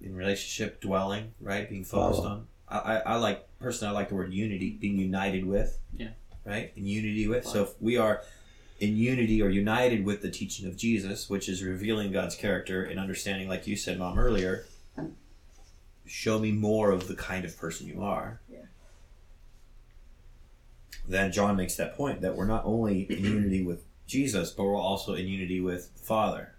In 0.00 0.14
relationship, 0.16 0.80
dwelling, 0.80 1.32
right? 1.40 1.68
Being 1.68 1.84
focused 1.84 2.22
Follow. 2.22 2.34
on. 2.34 2.46
I, 2.68 2.78
I, 2.78 2.96
I 2.96 3.16
like 3.16 3.46
personally 3.58 3.94
I 3.94 3.98
like 3.98 4.08
the 4.08 4.14
word 4.14 4.32
unity, 4.32 4.70
being 4.80 4.98
united 4.98 5.46
with. 5.46 5.78
Yeah. 5.96 6.08
Right? 6.44 6.72
In 6.76 6.86
unity 6.86 7.26
with. 7.26 7.44
So 7.46 7.64
if 7.64 7.70
we 7.80 7.96
are 7.96 8.22
in 8.78 8.96
unity 8.96 9.42
or 9.42 9.48
united 9.48 10.04
with 10.04 10.22
the 10.22 10.30
teaching 10.30 10.68
of 10.68 10.76
Jesus, 10.76 11.28
which 11.28 11.48
is 11.48 11.62
revealing 11.62 12.12
God's 12.12 12.36
character 12.36 12.84
and 12.84 13.00
understanding, 13.00 13.48
like 13.48 13.66
you 13.66 13.76
said, 13.76 13.98
Mom, 13.98 14.18
earlier, 14.18 14.66
show 16.04 16.38
me 16.38 16.52
more 16.52 16.90
of 16.90 17.08
the 17.08 17.16
kind 17.16 17.44
of 17.44 17.58
person 17.58 17.88
you 17.88 18.02
are. 18.02 18.40
Yeah. 18.48 18.58
Then 21.08 21.32
John 21.32 21.56
makes 21.56 21.76
that 21.76 21.96
point 21.96 22.20
that 22.20 22.36
we're 22.36 22.46
not 22.46 22.64
only 22.64 23.02
in 23.02 23.24
unity 23.24 23.64
with 23.64 23.84
Jesus, 24.06 24.50
but 24.50 24.64
we're 24.64 24.76
also 24.76 25.14
in 25.14 25.26
unity 25.26 25.60
with 25.60 25.92
the 25.96 26.02
Father 26.04 26.54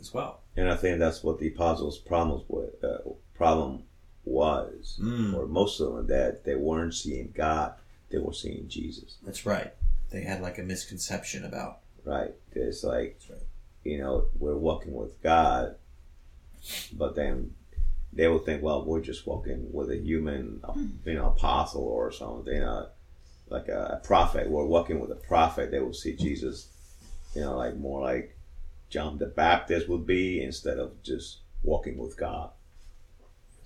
as 0.00 0.12
well. 0.12 0.40
And 0.56 0.70
I 0.70 0.76
think 0.76 0.98
that's 0.98 1.22
what 1.22 1.38
the 1.38 1.48
apostles' 1.48 1.98
problems 1.98 2.44
with, 2.48 2.82
uh, 2.84 2.98
problem 3.34 3.84
was, 4.24 4.98
Mm. 5.00 5.32
for 5.32 5.46
most 5.46 5.80
of 5.80 5.94
them, 5.94 6.06
that 6.08 6.44
they 6.44 6.54
weren't 6.54 6.94
seeing 6.94 7.32
God, 7.34 7.74
they 8.10 8.18
were 8.18 8.32
seeing 8.32 8.68
Jesus. 8.68 9.16
That's 9.22 9.44
right. 9.46 9.72
They 10.10 10.22
had 10.22 10.40
like 10.40 10.58
a 10.58 10.62
misconception 10.62 11.44
about. 11.44 11.80
Right? 12.04 12.34
It's 12.52 12.84
like, 12.84 13.18
right. 13.30 13.38
you 13.82 13.98
know, 13.98 14.26
we're 14.38 14.56
walking 14.56 14.92
with 14.94 15.20
God, 15.22 15.76
but 16.92 17.14
then 17.16 17.54
they 18.12 18.28
will 18.28 18.38
think, 18.38 18.62
well, 18.62 18.84
we're 18.84 19.00
just 19.00 19.26
walking 19.26 19.72
with 19.72 19.90
a 19.90 19.96
human, 19.96 20.60
uh, 20.62 20.72
you 21.04 21.14
know, 21.14 21.28
apostle 21.28 21.82
or 21.82 22.12
something, 22.12 22.62
uh, 22.62 22.88
like 23.48 23.68
a, 23.68 23.98
a 24.00 24.06
prophet. 24.06 24.48
We're 24.48 24.64
walking 24.66 25.00
with 25.00 25.10
a 25.10 25.16
prophet. 25.16 25.70
They 25.70 25.80
will 25.80 25.92
see 25.94 26.14
Jesus, 26.14 26.68
you 27.34 27.40
know, 27.42 27.56
like 27.56 27.76
more 27.76 28.00
like 28.00 28.36
John 28.90 29.18
the 29.18 29.26
Baptist 29.26 29.88
would 29.88 30.06
be 30.06 30.40
instead 30.42 30.78
of 30.78 31.02
just 31.02 31.38
walking 31.62 31.98
with 31.98 32.16
God. 32.16 32.50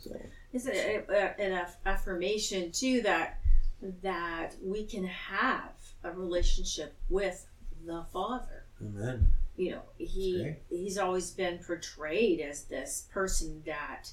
So, 0.01 0.17
It's 0.53 0.67
a, 0.67 1.05
a, 1.09 1.41
an 1.41 1.53
aff- 1.53 1.79
affirmation 1.85 2.73
too 2.73 3.03
that 3.03 3.41
that 4.03 4.55
we 4.63 4.85
can 4.85 5.05
have 5.05 5.73
a 6.03 6.11
relationship 6.11 6.97
with 7.09 7.47
the 7.87 8.05
Father. 8.13 8.65
Amen. 8.81 9.27
You 9.57 9.73
know, 9.73 9.83
he 9.99 10.55
he's 10.71 10.99
always 10.99 11.31
been 11.33 11.59
portrayed 11.59 12.41
as 12.41 12.65
this 12.65 13.09
person 13.13 13.63
that 13.67 14.11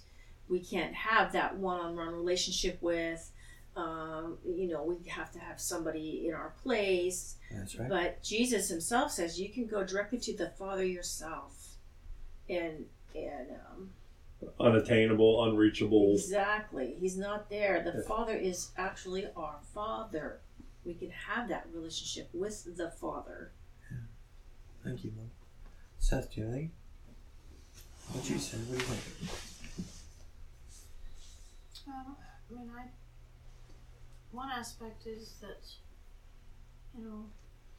we 0.50 0.60
can't 0.60 0.94
have 0.94 1.32
that 1.34 1.58
one-on-one 1.58 2.14
relationship 2.14 2.78
with. 2.82 3.32
Um, 3.76 4.38
you 4.46 4.68
know, 4.68 4.84
we 4.84 5.10
have 5.10 5.32
to 5.34 5.40
have 5.40 5.60
somebody 5.60 6.28
in 6.28 6.34
our 6.34 6.54
place. 6.64 7.36
That's 7.52 7.78
right. 7.78 7.90
But 7.90 8.24
Jesus 8.24 8.70
himself 8.70 9.12
says 9.12 9.40
you 9.40 9.50
can 9.50 9.68
go 9.68 9.84
directly 9.84 10.18
to 10.20 10.36
the 10.36 10.50
Father 10.50 10.86
yourself. 10.86 11.76
And 12.50 12.86
and 13.14 13.50
um, 13.52 13.90
unattainable, 14.60 15.44
unreachable. 15.44 16.14
Exactly. 16.14 16.96
He's 17.00 17.18
not 17.18 17.50
there. 17.50 17.82
The 17.84 18.00
Yeah. 18.00 18.08
Father 18.08 18.36
is 18.36 18.72
actually 18.78 19.28
our 19.36 19.60
Father. 19.74 20.42
We 20.84 20.94
can 20.94 21.10
have 21.10 21.48
that 21.50 21.68
relationship 21.74 22.30
with 22.34 22.76
the 22.78 22.92
Father. 22.92 23.52
Thank 24.84 25.04
you, 25.04 25.12
Mom. 25.16 25.32
Seth, 25.98 26.32
do 26.34 26.42
you 26.42 26.52
think? 26.52 26.72
What 28.12 28.30
you 28.30 28.38
said? 28.38 28.60
What 28.68 28.78
do 28.78 28.86
you 28.86 28.92
think? 28.92 29.40
Um, 31.88 32.16
I 32.50 32.54
mean, 32.54 32.70
I. 32.76 32.86
One 34.32 34.50
aspect 34.52 35.08
is 35.08 35.36
that, 35.42 35.64
you 36.98 37.04
know, 37.06 37.26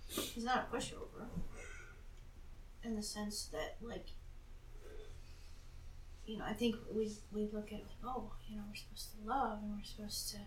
he's 0.08 0.44
not 0.44 0.68
a 0.72 0.76
pushover. 0.76 1.26
In 2.82 2.96
the 2.96 3.02
sense 3.02 3.46
that, 3.52 3.76
like, 3.82 4.06
you 6.26 6.38
know, 6.38 6.44
I 6.46 6.52
think 6.52 6.76
we 6.92 7.10
we 7.32 7.48
look 7.52 7.72
at 7.72 7.80
like, 7.80 8.02
oh, 8.04 8.32
you 8.48 8.56
know, 8.56 8.62
we're 8.68 8.74
supposed 8.76 9.10
to 9.12 9.28
love 9.28 9.58
and 9.62 9.72
we're 9.76 9.84
supposed 9.84 10.30
to, 10.32 10.38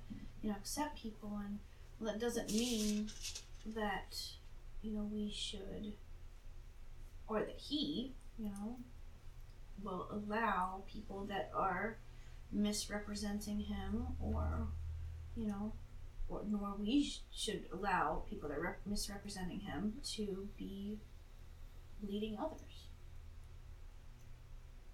you 0.42 0.50
know, 0.50 0.56
accept 0.58 1.02
people, 1.02 1.40
and 1.46 1.60
well, 2.00 2.12
that 2.12 2.20
doesn't 2.20 2.52
mean 2.52 3.10
that, 3.76 4.18
you 4.82 4.92
know, 4.92 5.08
we 5.12 5.32
should, 5.32 5.94
or 7.28 7.40
that 7.40 7.58
he, 7.58 8.14
you 8.38 8.46
know, 8.50 8.78
will 9.84 10.08
allow 10.12 10.84
people 10.92 11.26
that 11.26 11.52
are 11.56 11.98
misrepresenting 12.52 13.60
him 13.60 14.08
or, 14.20 14.68
you 15.36 15.48
know, 15.48 15.72
or 16.28 16.42
nor 16.48 16.76
we 16.80 17.04
sh- 17.04 17.20
should 17.34 17.66
allow 17.74 18.24
people 18.30 18.50
that 18.50 18.58
are 18.58 18.62
rep- 18.62 18.86
misrepresenting 18.86 19.60
him 19.60 19.94
to 20.04 20.48
be 20.58 20.98
leading 22.08 22.38
others. 22.38 22.60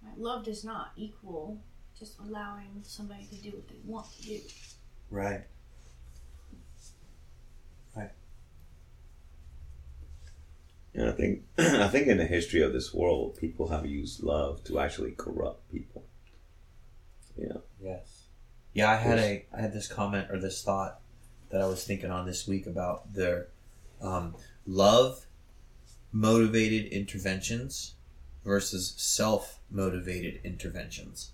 Right? 0.06 0.18
Love 0.18 0.46
does 0.46 0.64
not 0.64 0.92
equal 0.96 1.60
just 1.98 2.20
allowing 2.20 2.82
somebody 2.84 3.26
to 3.26 3.36
do 3.36 3.52
what 3.52 3.68
they 3.68 3.76
want 3.86 4.08
to 4.18 4.22
do. 4.24 4.40
Right. 5.10 5.44
Right. 7.96 8.12
And 10.94 11.10
I 11.10 11.12
think 11.12 11.44
I 11.58 11.88
think 11.88 12.08
in 12.08 12.18
the 12.18 12.26
history 12.26 12.62
of 12.62 12.74
this 12.74 12.94
world, 12.94 13.38
people 13.40 13.70
have 13.70 13.86
used 13.86 14.24
love 14.24 14.64
to 14.66 14.80
actually 14.80 15.12
corrupt 15.12 15.72
people. 15.72 16.04
Yeah. 17.38 17.58
Yes. 17.82 18.24
Yeah, 18.74 18.92
I 18.92 18.96
had 18.96 19.20
a 19.20 19.46
I 19.56 19.62
had 19.62 19.74
this 19.74 19.88
comment 19.88 20.28
or 20.30 20.40
this 20.40 20.62
thought 20.62 21.00
that 21.50 21.62
I 21.62 21.68
was 21.68 21.86
thinking 21.86 22.12
on 22.12 22.26
this 22.26 22.48
week 22.48 22.68
about 22.68 23.14
their 23.14 23.48
um, 24.02 24.36
love 24.66 25.26
motivated 26.12 26.92
interventions 26.92 27.96
versus 28.46 28.94
self 28.98 29.60
motivated 29.70 30.40
interventions. 30.44 31.32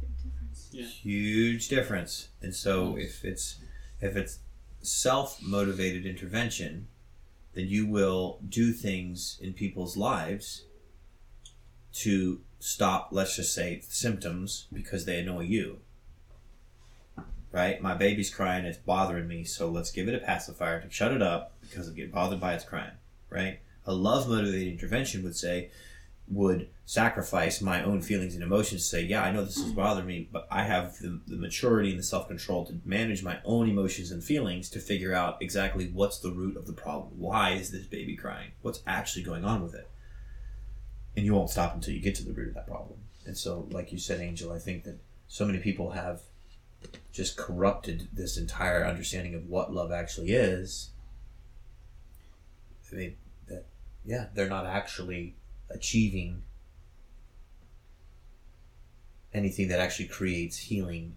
Big 0.00 0.10
difference. 0.22 0.68
Yeah. 0.72 0.86
Huge 0.86 1.68
difference. 1.68 2.28
And 2.42 2.54
so 2.54 2.96
if 2.98 3.24
it's 3.24 3.60
if 4.00 4.16
it's 4.16 4.40
self 4.82 5.40
motivated 5.40 6.04
intervention, 6.04 6.88
then 7.54 7.68
you 7.68 7.86
will 7.86 8.40
do 8.46 8.72
things 8.72 9.38
in 9.40 9.52
people's 9.52 9.96
lives 9.96 10.64
to 11.92 12.40
stop, 12.60 13.08
let's 13.12 13.36
just 13.36 13.54
say, 13.54 13.80
symptoms 13.88 14.66
because 14.72 15.04
they 15.04 15.18
annoy 15.18 15.42
you. 15.42 15.78
Right? 17.50 17.80
My 17.80 17.94
baby's 17.94 18.32
crying, 18.32 18.66
it's 18.66 18.78
bothering 18.78 19.26
me, 19.26 19.42
so 19.44 19.70
let's 19.70 19.90
give 19.90 20.06
it 20.06 20.14
a 20.14 20.18
pacifier 20.18 20.82
to 20.82 20.90
shut 20.90 21.12
it 21.12 21.22
up 21.22 21.54
because 21.62 21.88
I 21.88 21.92
get 21.92 22.12
bothered 22.12 22.40
by 22.40 22.54
its 22.54 22.64
crying. 22.64 22.92
Right? 23.30 23.60
A 23.88 23.92
love 23.92 24.28
motivated 24.28 24.68
intervention 24.68 25.24
would 25.24 25.36
say, 25.36 25.70
would 26.30 26.68
sacrifice 26.84 27.60
my 27.60 27.82
own 27.82 28.02
feelings 28.02 28.34
and 28.34 28.42
emotions 28.42 28.82
to 28.82 28.88
say, 28.88 29.02
yeah, 29.02 29.22
I 29.22 29.30
know 29.30 29.44
this 29.44 29.56
is 29.56 29.72
mm. 29.72 29.76
bothering 29.76 30.06
me, 30.06 30.28
but 30.30 30.46
I 30.50 30.62
have 30.62 30.98
the, 30.98 31.20
the 31.26 31.36
maturity 31.36 31.90
and 31.90 31.98
the 31.98 32.04
self 32.04 32.28
control 32.28 32.66
to 32.66 32.80
manage 32.84 33.22
my 33.22 33.38
own 33.44 33.68
emotions 33.68 34.10
and 34.10 34.22
feelings 34.22 34.68
to 34.70 34.78
figure 34.78 35.14
out 35.14 35.38
exactly 35.40 35.90
what's 35.92 36.18
the 36.18 36.30
root 36.30 36.56
of 36.56 36.66
the 36.66 36.72
problem. 36.72 37.12
Why 37.18 37.50
is 37.50 37.70
this 37.70 37.86
baby 37.86 38.16
crying? 38.16 38.52
What's 38.62 38.82
actually 38.86 39.22
going 39.22 39.44
on 39.44 39.62
with 39.62 39.74
it? 39.74 39.88
And 41.16 41.24
you 41.24 41.34
won't 41.34 41.50
stop 41.50 41.74
until 41.74 41.94
you 41.94 42.00
get 42.00 42.14
to 42.16 42.24
the 42.24 42.32
root 42.32 42.48
of 42.48 42.54
that 42.54 42.66
problem. 42.66 42.98
And 43.26 43.36
so, 43.36 43.66
like 43.70 43.90
you 43.90 43.98
said, 43.98 44.20
Angel, 44.20 44.52
I 44.52 44.58
think 44.58 44.84
that 44.84 44.98
so 45.28 45.44
many 45.44 45.58
people 45.58 45.90
have 45.90 46.20
just 47.12 47.36
corrupted 47.36 48.08
this 48.12 48.36
entire 48.36 48.84
understanding 48.84 49.34
of 49.34 49.46
what 49.46 49.72
love 49.72 49.92
actually 49.92 50.32
is. 50.32 50.90
That, 52.90 53.14
yeah, 54.04 54.26
they're 54.34 54.48
not 54.48 54.66
actually 54.66 55.36
achieving 55.70 56.42
anything 59.34 59.68
that 59.68 59.80
actually 59.80 60.08
creates 60.08 60.56
healing. 60.56 61.14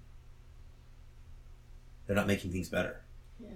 They're 2.05 2.15
not 2.15 2.27
making 2.27 2.51
things 2.51 2.69
better. 2.69 3.01
Yeah. 3.39 3.49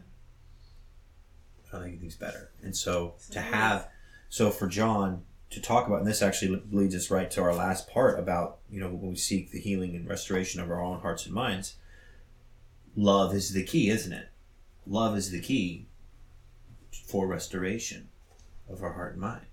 They're 1.63 1.79
not 1.79 1.85
making 1.85 1.99
things 1.99 2.15
better. 2.15 2.51
And 2.63 2.75
so 2.75 3.15
to 3.31 3.41
have, 3.41 3.89
so 4.29 4.51
for 4.51 4.67
John 4.67 5.23
to 5.49 5.61
talk 5.61 5.87
about, 5.87 5.99
and 5.99 6.07
this 6.07 6.21
actually 6.21 6.61
leads 6.71 6.95
us 6.95 7.11
right 7.11 7.29
to 7.31 7.41
our 7.41 7.53
last 7.53 7.89
part 7.89 8.17
about, 8.17 8.59
you 8.69 8.79
know, 8.79 8.89
when 8.89 9.11
we 9.11 9.15
seek 9.15 9.51
the 9.51 9.59
healing 9.59 9.95
and 9.95 10.07
restoration 10.07 10.61
of 10.61 10.71
our 10.71 10.81
own 10.81 11.01
hearts 11.01 11.25
and 11.25 11.35
minds, 11.35 11.75
love 12.95 13.33
is 13.33 13.53
the 13.53 13.63
key, 13.63 13.89
isn't 13.89 14.13
it? 14.13 14.29
Love 14.87 15.17
is 15.17 15.31
the 15.31 15.41
key 15.41 15.87
for 17.07 17.27
restoration 17.27 18.09
of 18.69 18.83
our 18.83 18.93
heart 18.93 19.13
and 19.13 19.21
mind. 19.21 19.45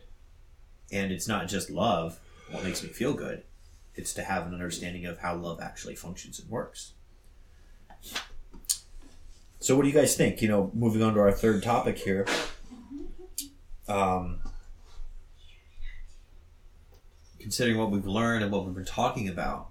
And 0.90 1.12
it's 1.12 1.28
not 1.28 1.48
just 1.48 1.70
love, 1.70 2.20
what 2.50 2.64
makes 2.64 2.82
me 2.82 2.88
feel 2.88 3.14
good. 3.14 3.44
It's 3.94 4.14
to 4.14 4.22
have 4.22 4.46
an 4.46 4.54
understanding 4.54 5.06
of 5.06 5.18
how 5.18 5.36
love 5.36 5.60
actually 5.60 5.96
functions 5.96 6.40
and 6.40 6.48
works. 6.50 6.92
So, 9.60 9.76
what 9.76 9.82
do 9.82 9.88
you 9.88 9.94
guys 9.94 10.16
think? 10.16 10.42
You 10.42 10.48
know, 10.48 10.70
moving 10.74 11.02
on 11.02 11.14
to 11.14 11.20
our 11.20 11.32
third 11.32 11.62
topic 11.62 11.98
here. 11.98 12.26
Um, 13.86 14.40
considering 17.38 17.76
what 17.76 17.90
we've 17.90 18.06
learned 18.06 18.42
and 18.42 18.52
what 18.52 18.64
we've 18.64 18.74
been 18.74 18.84
talking 18.84 19.28
about, 19.28 19.70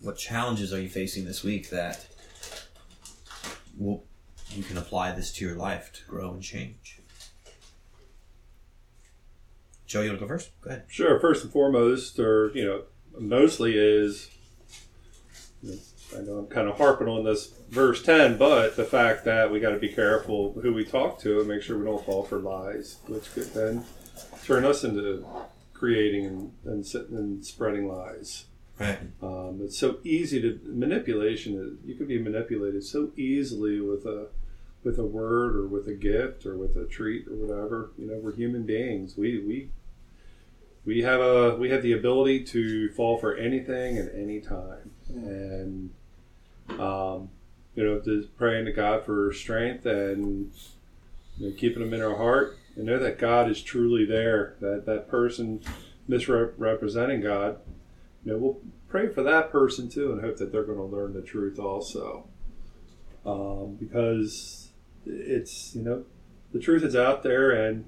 what 0.00 0.16
challenges 0.18 0.72
are 0.72 0.80
you 0.80 0.88
facing 0.88 1.24
this 1.24 1.44
week 1.44 1.70
that 1.70 2.06
will 3.78 4.05
you 4.54 4.62
can 4.62 4.78
apply 4.78 5.12
this 5.12 5.32
to 5.34 5.44
your 5.44 5.56
life 5.56 5.92
to 5.92 6.04
grow 6.04 6.32
and 6.32 6.42
change? 6.42 7.00
Joe, 9.86 10.02
you 10.02 10.08
want 10.08 10.20
to 10.20 10.24
go 10.24 10.28
first? 10.28 10.50
Go 10.62 10.70
ahead. 10.70 10.84
Sure. 10.88 11.20
First 11.20 11.44
and 11.44 11.52
foremost, 11.52 12.18
or 12.18 12.50
you 12.54 12.64
know, 12.64 12.82
mostly 13.18 13.76
is. 13.76 14.30
I 16.16 16.20
know 16.20 16.38
I'm 16.38 16.46
kind 16.46 16.68
of 16.68 16.76
harping 16.76 17.08
on 17.08 17.24
this 17.24 17.52
verse 17.70 18.02
ten, 18.02 18.36
but 18.36 18.76
the 18.76 18.84
fact 18.84 19.24
that 19.24 19.50
we 19.50 19.60
got 19.60 19.70
to 19.70 19.78
be 19.78 19.88
careful 19.88 20.52
who 20.62 20.72
we 20.72 20.84
talk 20.84 21.18
to 21.20 21.40
and 21.40 21.48
make 21.48 21.62
sure 21.62 21.78
we 21.78 21.84
don't 21.84 22.04
fall 22.04 22.22
for 22.22 22.38
lies, 22.38 22.98
which 23.06 23.32
could 23.32 23.52
then 23.54 23.84
turn 24.44 24.64
us 24.64 24.84
into 24.84 25.24
creating 25.72 26.24
and 26.26 26.52
and, 26.64 26.84
and 27.10 27.44
spreading 27.44 27.88
lies. 27.88 28.46
Right. 28.78 28.98
Um, 29.22 29.60
it's 29.62 29.78
so 29.78 29.98
easy 30.04 30.40
to 30.42 30.60
manipulation. 30.64 31.78
You 31.84 31.94
can 31.94 32.06
be 32.06 32.18
manipulated 32.18 32.84
so 32.84 33.10
easily 33.16 33.80
with 33.80 34.04
a 34.04 34.26
with 34.84 34.98
a 34.98 35.04
word 35.04 35.56
or 35.56 35.66
with 35.66 35.88
a 35.88 35.94
gift 35.94 36.46
or 36.46 36.56
with 36.56 36.76
a 36.76 36.84
treat 36.84 37.26
or 37.26 37.34
whatever. 37.34 37.90
You 37.98 38.06
know, 38.06 38.18
we're 38.18 38.34
human 38.34 38.64
beings. 38.64 39.16
We 39.16 39.38
we 39.38 39.70
we 40.84 41.02
have 41.02 41.20
a 41.20 41.56
we 41.56 41.70
have 41.70 41.82
the 41.82 41.92
ability 41.92 42.44
to 42.44 42.90
fall 42.90 43.18
for 43.18 43.34
anything 43.34 43.96
at 43.98 44.14
any 44.14 44.40
time, 44.40 44.90
and 45.08 45.90
um, 46.78 47.30
you 47.74 47.82
know, 47.82 48.00
just 48.00 48.36
praying 48.36 48.66
to 48.66 48.72
God 48.72 49.04
for 49.04 49.32
strength 49.32 49.86
and 49.86 50.52
you 51.38 51.48
know, 51.48 51.56
keeping 51.56 51.82
them 51.82 51.94
in 51.94 52.02
our 52.02 52.16
heart 52.16 52.58
and 52.76 52.84
know 52.84 52.98
that 52.98 53.18
God 53.18 53.50
is 53.50 53.62
truly 53.62 54.04
there. 54.04 54.54
That 54.60 54.84
that 54.86 55.08
person 55.08 55.60
misrepresenting 56.06 57.22
God 57.22 57.58
you 58.26 58.32
know, 58.32 58.38
we'll 58.38 58.60
pray 58.88 59.08
for 59.08 59.22
that 59.22 59.52
person 59.52 59.88
too 59.88 60.10
and 60.10 60.20
hope 60.20 60.36
that 60.38 60.50
they're 60.50 60.64
going 60.64 60.78
to 60.78 60.84
learn 60.84 61.14
the 61.14 61.22
truth 61.22 61.60
also. 61.60 62.28
Um, 63.24 63.76
because 63.78 64.70
it's, 65.04 65.76
you 65.76 65.82
know, 65.82 66.04
the 66.52 66.58
truth 66.58 66.82
is 66.82 66.96
out 66.96 67.22
there. 67.22 67.52
And 67.52 67.84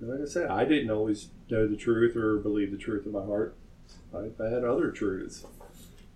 like 0.00 0.20
I 0.20 0.24
said, 0.24 0.50
I 0.50 0.64
didn't 0.64 0.90
always 0.90 1.28
know 1.48 1.68
the 1.68 1.76
truth 1.76 2.16
or 2.16 2.38
believe 2.38 2.72
the 2.72 2.76
truth 2.76 3.06
in 3.06 3.12
my 3.12 3.24
heart. 3.24 3.56
I, 4.12 4.30
I 4.42 4.48
had 4.48 4.64
other 4.64 4.90
truths. 4.90 5.46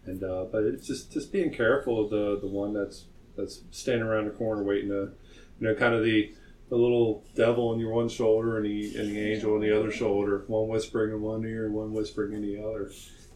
And, 0.04 0.24
uh, 0.24 0.46
but 0.50 0.64
it's 0.64 0.88
just, 0.88 1.12
just 1.12 1.30
being 1.30 1.54
careful 1.54 2.04
of 2.04 2.10
the, 2.10 2.40
the 2.40 2.48
one 2.48 2.74
that's, 2.74 3.04
that's 3.36 3.62
standing 3.70 4.02
around 4.02 4.24
the 4.24 4.32
corner 4.32 4.64
waiting 4.64 4.88
to, 4.88 5.12
you 5.60 5.68
know, 5.68 5.76
kind 5.76 5.94
of 5.94 6.02
the, 6.02 6.34
the 6.72 6.78
little 6.78 7.22
devil 7.34 7.68
on 7.68 7.78
your 7.78 7.92
one 7.92 8.08
shoulder 8.08 8.56
and 8.56 8.64
the 8.64 8.96
and 8.96 9.14
the 9.14 9.20
angel 9.20 9.52
on 9.52 9.60
the 9.60 9.78
other 9.78 9.90
shoulder, 9.90 10.42
one 10.46 10.68
whispering 10.68 11.10
in 11.10 11.20
one 11.20 11.44
ear 11.44 11.66
and 11.66 11.74
one 11.74 11.92
whispering 11.92 12.32
in 12.32 12.40
the 12.40 12.66
other. 12.66 12.90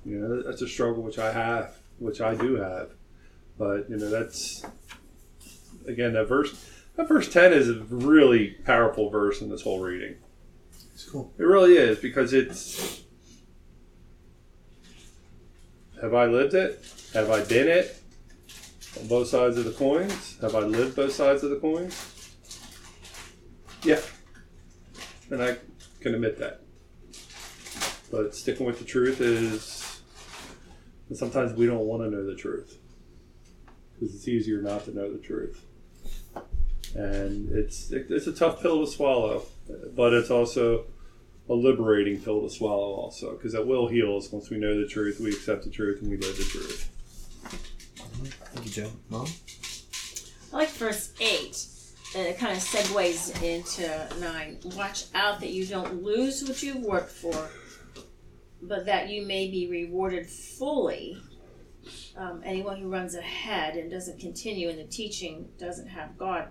You 0.07 0.19
know, 0.19 0.43
that's 0.43 0.63
a 0.63 0.67
struggle 0.67 1.03
which 1.03 1.19
I 1.19 1.33
have, 1.33 1.77
which 1.99 2.23
I 2.23 2.35
do 2.35 2.55
have. 2.55 2.93
But 3.59 3.91
you 3.91 3.99
know, 3.99 4.09
that's 4.09 4.65
again 5.87 6.15
that 6.15 6.27
verse. 6.29 6.67
That 6.97 7.09
verse 7.09 7.31
ten 7.31 7.53
is 7.53 7.69
a 7.69 7.75
really 7.91 8.53
powerful 8.65 9.11
verse 9.11 9.43
in 9.43 9.51
this 9.51 9.61
whole 9.61 9.81
reading. 9.81 10.17
It's 10.95 11.05
cool. 11.05 11.35
It 11.37 11.43
really 11.43 11.75
is 11.75 11.99
because 11.99 12.33
it's. 12.33 13.03
Have 16.01 16.15
I 16.15 16.25
lived 16.25 16.55
it? 16.55 16.83
Have 17.13 17.31
I 17.31 17.45
been 17.45 17.69
it? 17.69 18.01
On 18.99 19.09
both 19.09 19.29
sides 19.29 19.59
of 19.59 19.67
the 19.67 19.73
coins? 19.73 20.39
Have 20.41 20.55
I 20.55 20.61
lived 20.61 20.97
both 20.97 21.13
sides 21.13 21.45
of 21.45 21.51
the 21.51 21.57
coins? 21.57 22.16
Yeah. 23.83 24.01
And 25.31 25.43
I 25.43 25.57
can 26.01 26.15
admit 26.15 26.39
that. 26.39 26.61
But 28.11 28.35
sticking 28.35 28.67
with 28.67 28.79
the 28.79 28.85
truth 28.85 29.21
is. 29.21 30.01
and 31.09 31.17
sometimes 31.17 31.53
we 31.55 31.67
don't 31.67 31.87
want 31.87 32.03
to 32.03 32.11
know 32.11 32.25
the 32.25 32.37
truth. 32.37 32.79
Because 33.95 34.15
it's 34.15 34.29
easier 34.29 34.63
not 34.63 34.85
to 34.85 34.95
know 34.95 35.11
the 35.11 35.19
truth. 35.19 35.65
And 36.95 37.51
it's 37.53 37.91
it, 37.91 38.07
it's 38.11 38.27
a 38.27 38.33
tough 38.33 38.63
pill 38.63 38.85
to 38.85 38.91
swallow, 38.91 39.43
but 39.95 40.15
it's 40.15 40.31
also 40.31 40.87
a 41.49 41.55
liberating 41.55 42.21
pill 42.21 42.43
to 42.43 42.51
swallow 42.51 42.95
also 42.95 43.37
because 43.37 43.55
it 43.55 43.67
will 43.67 43.89
heal 43.89 44.17
us 44.17 44.33
once 44.33 44.51
we 44.51 44.59
know 44.59 44.81
the 44.81 44.87
truth, 44.87 45.21
we 45.21 45.31
accept 45.31 45.65
the 45.65 45.71
truth, 45.71 46.01
and 46.01 46.11
we 46.11 46.17
live 46.17 46.37
the 46.37 46.45
truth. 46.45 46.91
Thank 48.55 48.67
you, 48.67 48.73
Joe. 48.73 48.91
Mom? 49.11 49.27
I 50.53 50.57
like 50.57 50.71
verse 50.71 51.13
8. 51.21 51.76
And 52.17 52.27
it 52.27 52.39
kind 52.39 52.57
of 52.57 52.63
segues 52.63 53.43
into 53.43 54.21
9. 54.21 54.59
Watch 54.75 55.05
out 55.15 55.39
that 55.41 55.51
you 55.51 55.67
don't 55.67 56.03
lose 56.03 56.43
what 56.43 56.63
you've 56.63 56.83
worked 56.83 57.11
for, 57.11 57.51
but 58.63 58.87
that 58.87 59.11
you 59.11 59.27
may 59.27 59.51
be 59.51 59.69
rewarded 59.69 60.27
fully. 60.27 61.19
Um, 62.17 62.41
anyone 62.43 62.79
who 62.81 62.89
runs 62.89 63.15
ahead 63.15 63.77
and 63.77 63.91
doesn't 63.91 64.19
continue 64.19 64.71
in 64.71 64.77
the 64.79 64.85
teaching 64.85 65.51
doesn't 65.59 65.89
have 65.89 66.17
God. 66.17 66.49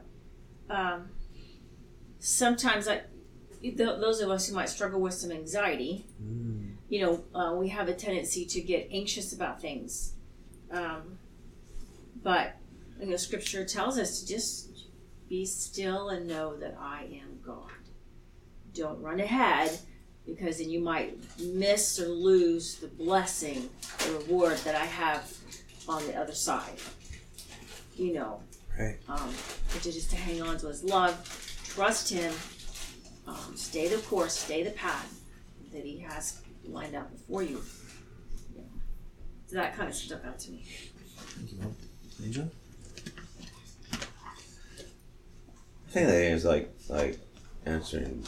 Um, 0.70 1.10
sometimes, 2.20 2.88
I, 2.88 3.02
th- 3.62 3.76
those 3.76 4.22
of 4.22 4.30
us 4.30 4.48
who 4.48 4.54
might 4.54 4.70
struggle 4.70 5.02
with 5.02 5.16
some 5.16 5.32
anxiety, 5.32 6.06
Mm. 6.24 6.76
you 6.90 7.02
know, 7.02 7.24
uh, 7.34 7.56
we 7.56 7.70
have 7.70 7.88
a 7.90 7.94
tendency 7.96 8.46
to 8.46 8.62
get 8.62 8.88
anxious 8.92 9.34
about 9.34 9.60
things. 9.60 10.14
Um, 10.70 11.18
but 12.22 12.58
you 13.00 13.08
know, 13.08 13.18
Scripture 13.18 13.66
tells 13.66 13.98
us 13.98 14.22
to 14.22 14.28
just 14.28 14.65
be 15.30 15.46
still 15.46 16.10
and 16.10 16.28
know 16.28 16.56
that 16.58 16.78
I 16.80 17.04
am 17.22 17.40
God. 17.46 17.70
Don't 18.74 19.02
run 19.02 19.20
ahead 19.20 19.78
because 20.26 20.58
then 20.58 20.70
you 20.70 20.80
might 20.80 21.18
miss 21.40 22.00
or 22.00 22.08
lose 22.08 22.76
the 22.76 22.88
blessing, 22.88 23.70
the 24.06 24.14
reward 24.14 24.58
that 24.60 24.76
I 24.76 24.86
have 24.86 25.32
on 25.88 26.06
the 26.08 26.16
other 26.16 26.34
side. 26.34 26.80
You 27.96 28.14
know, 28.14 28.42
Right. 28.78 28.98
um, 29.08 29.34
which 29.74 29.86
is 29.86 29.96
just 29.96 30.10
to 30.10 30.16
hang 30.18 30.42
on 30.42 30.58
to 30.60 30.68
His 30.68 30.84
love, 30.84 31.16
trust 31.70 32.10
Him, 32.10 32.34
um, 33.28 33.54
stay 33.56 33.88
the 33.88 33.98
course, 34.04 34.38
stay 34.38 34.64
the 34.64 34.72
path 34.72 35.22
that 35.72 35.84
He 35.86 36.00
has 36.00 36.42
lined 36.66 36.96
out 36.96 37.12
before 37.12 37.44
you. 37.44 37.62
Yeah. 38.56 38.64
So 39.48 39.56
that 39.56 39.76
kind 39.78 39.88
of 39.90 39.96
stuck 39.96 40.26
out 40.26 40.40
to 40.40 40.52
me. 40.52 40.66
Thank 41.38 41.52
you, 41.52 41.76
Angel? 42.26 42.52
I 45.96 45.98
think 45.98 46.08
that 46.10 46.24
is 46.24 46.44
like 46.44 46.70
like 46.90 47.18
answering 47.66 48.22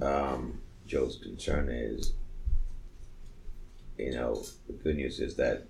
um, 0.00 0.60
Joe's 0.86 1.16
concern 1.20 1.68
is, 1.68 2.12
you 3.98 4.12
know, 4.12 4.40
the 4.68 4.74
good 4.74 4.94
news 4.94 5.18
is 5.18 5.34
that 5.34 5.66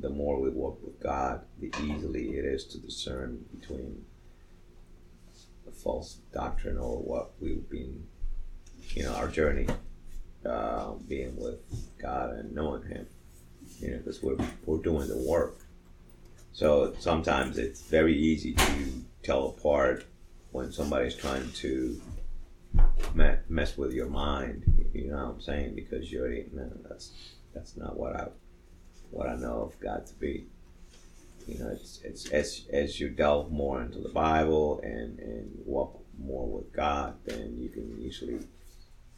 the 0.00 0.08
more 0.08 0.40
we 0.40 0.48
walk 0.48 0.82
with 0.82 0.98
God, 1.02 1.42
the 1.60 1.70
easily 1.82 2.30
it 2.30 2.46
is 2.46 2.64
to 2.68 2.78
discern 2.78 3.44
between 3.60 4.06
the 5.66 5.70
false 5.70 6.14
doctrine 6.32 6.78
or 6.78 6.96
what 6.96 7.32
we've 7.38 7.68
been, 7.68 8.06
you 8.94 9.02
know, 9.02 9.12
our 9.12 9.28
journey, 9.28 9.66
uh, 10.46 10.92
being 11.06 11.36
with 11.36 11.60
God 12.00 12.30
and 12.30 12.54
knowing 12.54 12.84
Him, 12.84 13.06
you 13.80 13.90
know, 13.90 13.98
because 13.98 14.22
we're 14.22 14.38
we're 14.64 14.78
doing 14.78 15.08
the 15.08 15.18
work. 15.28 15.58
So 16.54 16.94
sometimes 17.00 17.58
it's 17.58 17.82
very 17.82 18.16
easy 18.16 18.54
to 18.54 19.04
tell 19.24 19.48
apart 19.48 20.04
when 20.52 20.70
somebody's 20.70 21.16
trying 21.16 21.50
to 21.52 22.00
me- 23.14 23.36
mess 23.48 23.76
with 23.76 23.92
your 23.92 24.08
mind. 24.08 24.88
You 24.92 25.08
know 25.08 25.16
what 25.16 25.34
I'm 25.34 25.40
saying? 25.40 25.74
Because 25.74 26.12
you 26.12 26.20
already 26.20 26.46
no, 26.52 26.70
that's 26.88 27.12
that's 27.52 27.76
not 27.76 27.96
what 27.96 28.14
I 28.14 28.28
what 29.10 29.28
I 29.28 29.36
know 29.36 29.62
of 29.62 29.80
God 29.80 30.06
to 30.06 30.14
be. 30.14 30.46
You 31.48 31.58
know, 31.58 31.70
it's 31.70 32.00
it's 32.04 32.30
as 32.30 32.66
as 32.72 33.00
you 33.00 33.08
delve 33.10 33.50
more 33.50 33.82
into 33.82 33.98
the 33.98 34.10
Bible 34.10 34.80
and 34.82 35.18
and 35.18 35.50
walk 35.64 36.00
more 36.18 36.46
with 36.46 36.72
God, 36.72 37.16
then 37.24 37.56
you 37.58 37.68
can 37.70 38.00
usually 38.00 38.38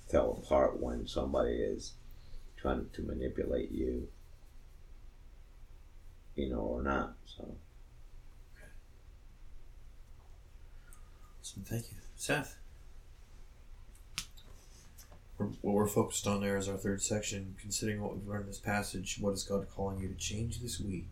tell 0.08 0.40
apart 0.42 0.80
when 0.80 1.06
somebody 1.06 1.56
is 1.56 1.94
trying 2.56 2.86
to 2.94 3.02
manipulate 3.02 3.70
you. 3.70 4.08
You 6.36 6.50
know, 6.50 6.60
or 6.60 6.82
not. 6.82 7.16
So. 7.24 7.56
Thank 11.64 11.90
you. 11.92 11.98
Seth? 12.16 12.56
We're, 15.38 15.46
what 15.46 15.74
we're 15.74 15.86
focused 15.86 16.26
on 16.26 16.40
there 16.40 16.56
is 16.56 16.68
our 16.68 16.76
third 16.76 17.02
section. 17.02 17.54
Considering 17.60 18.00
what 18.00 18.14
we've 18.14 18.26
learned 18.26 18.42
in 18.42 18.46
this 18.48 18.58
passage, 18.58 19.18
what 19.20 19.32
is 19.32 19.42
God 19.44 19.66
calling 19.70 20.00
you 20.00 20.08
to 20.08 20.14
change 20.14 20.60
this 20.60 20.80
week? 20.80 21.08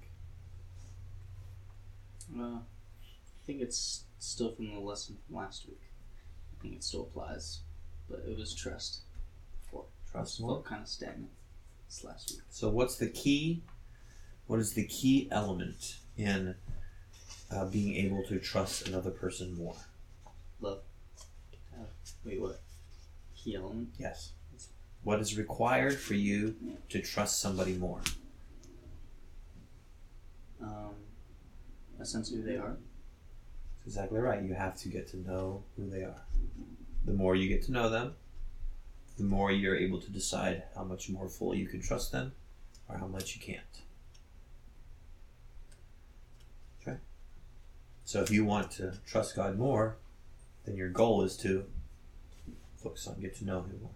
Uh, 2.38 2.56
I 2.56 3.46
think 3.46 3.60
it's 3.60 4.04
still 4.18 4.52
from 4.54 4.72
the 4.74 4.80
lesson 4.80 5.18
from 5.26 5.36
last 5.36 5.66
week. 5.66 5.80
I 6.58 6.62
think 6.62 6.76
it 6.76 6.84
still 6.84 7.02
applies, 7.02 7.60
but 8.08 8.24
it 8.26 8.36
was 8.36 8.54
trust. 8.54 9.02
Before 9.64 9.84
Trust 10.10 10.38
felt 10.38 10.48
more. 10.48 10.62
kind 10.62 10.82
of 10.82 10.88
stagnant 10.88 11.30
this 11.86 12.02
last 12.02 12.30
week. 12.30 12.40
So, 12.48 12.70
what's 12.70 12.96
the 12.96 13.08
key? 13.08 13.62
What 14.46 14.58
is 14.60 14.72
the 14.72 14.86
key 14.86 15.28
element 15.30 15.96
in 16.16 16.54
uh, 17.50 17.66
being 17.66 17.94
able 17.96 18.22
to 18.24 18.38
trust 18.38 18.88
another 18.88 19.10
person 19.10 19.54
more? 19.56 19.76
Love. 20.64 20.78
Uh, 21.74 21.84
wait, 22.24 22.40
what? 22.40 22.60
Element. 23.54 23.90
Yes. 23.98 24.32
What 25.02 25.20
is 25.20 25.36
required 25.36 25.98
for 25.98 26.14
you 26.14 26.56
to 26.88 27.02
trust 27.02 27.40
somebody 27.40 27.74
more? 27.74 28.00
Um, 30.62 30.94
a 32.00 32.06
sense 32.06 32.30
of 32.30 32.38
who 32.38 32.42
they 32.42 32.56
are. 32.56 32.78
That's 33.76 33.88
exactly 33.88 34.18
right. 34.18 34.42
You 34.42 34.54
have 34.54 34.76
to 34.76 34.88
get 34.88 35.06
to 35.08 35.18
know 35.18 35.62
who 35.76 35.90
they 35.90 36.04
are. 36.04 36.22
The 37.04 37.12
more 37.12 37.36
you 37.36 37.50
get 37.50 37.62
to 37.64 37.72
know 37.72 37.90
them, 37.90 38.14
the 39.18 39.24
more 39.24 39.52
you're 39.52 39.76
able 39.76 40.00
to 40.00 40.10
decide 40.10 40.62
how 40.74 40.84
much 40.84 41.10
more 41.10 41.28
fully 41.28 41.58
you 41.58 41.66
can 41.66 41.82
trust 41.82 42.10
them 42.12 42.32
or 42.88 42.96
how 42.96 43.06
much 43.06 43.36
you 43.36 43.42
can't. 43.42 43.82
Okay? 46.80 46.96
So 48.06 48.22
if 48.22 48.30
you 48.30 48.46
want 48.46 48.70
to 48.72 48.94
trust 49.06 49.36
God 49.36 49.58
more, 49.58 49.96
then 50.64 50.76
your 50.76 50.88
goal 50.88 51.22
is 51.22 51.36
to 51.38 51.64
focus 52.76 53.06
on 53.06 53.20
get 53.20 53.36
to 53.36 53.44
know 53.44 53.60
Him 53.60 53.80
more. 53.80 53.90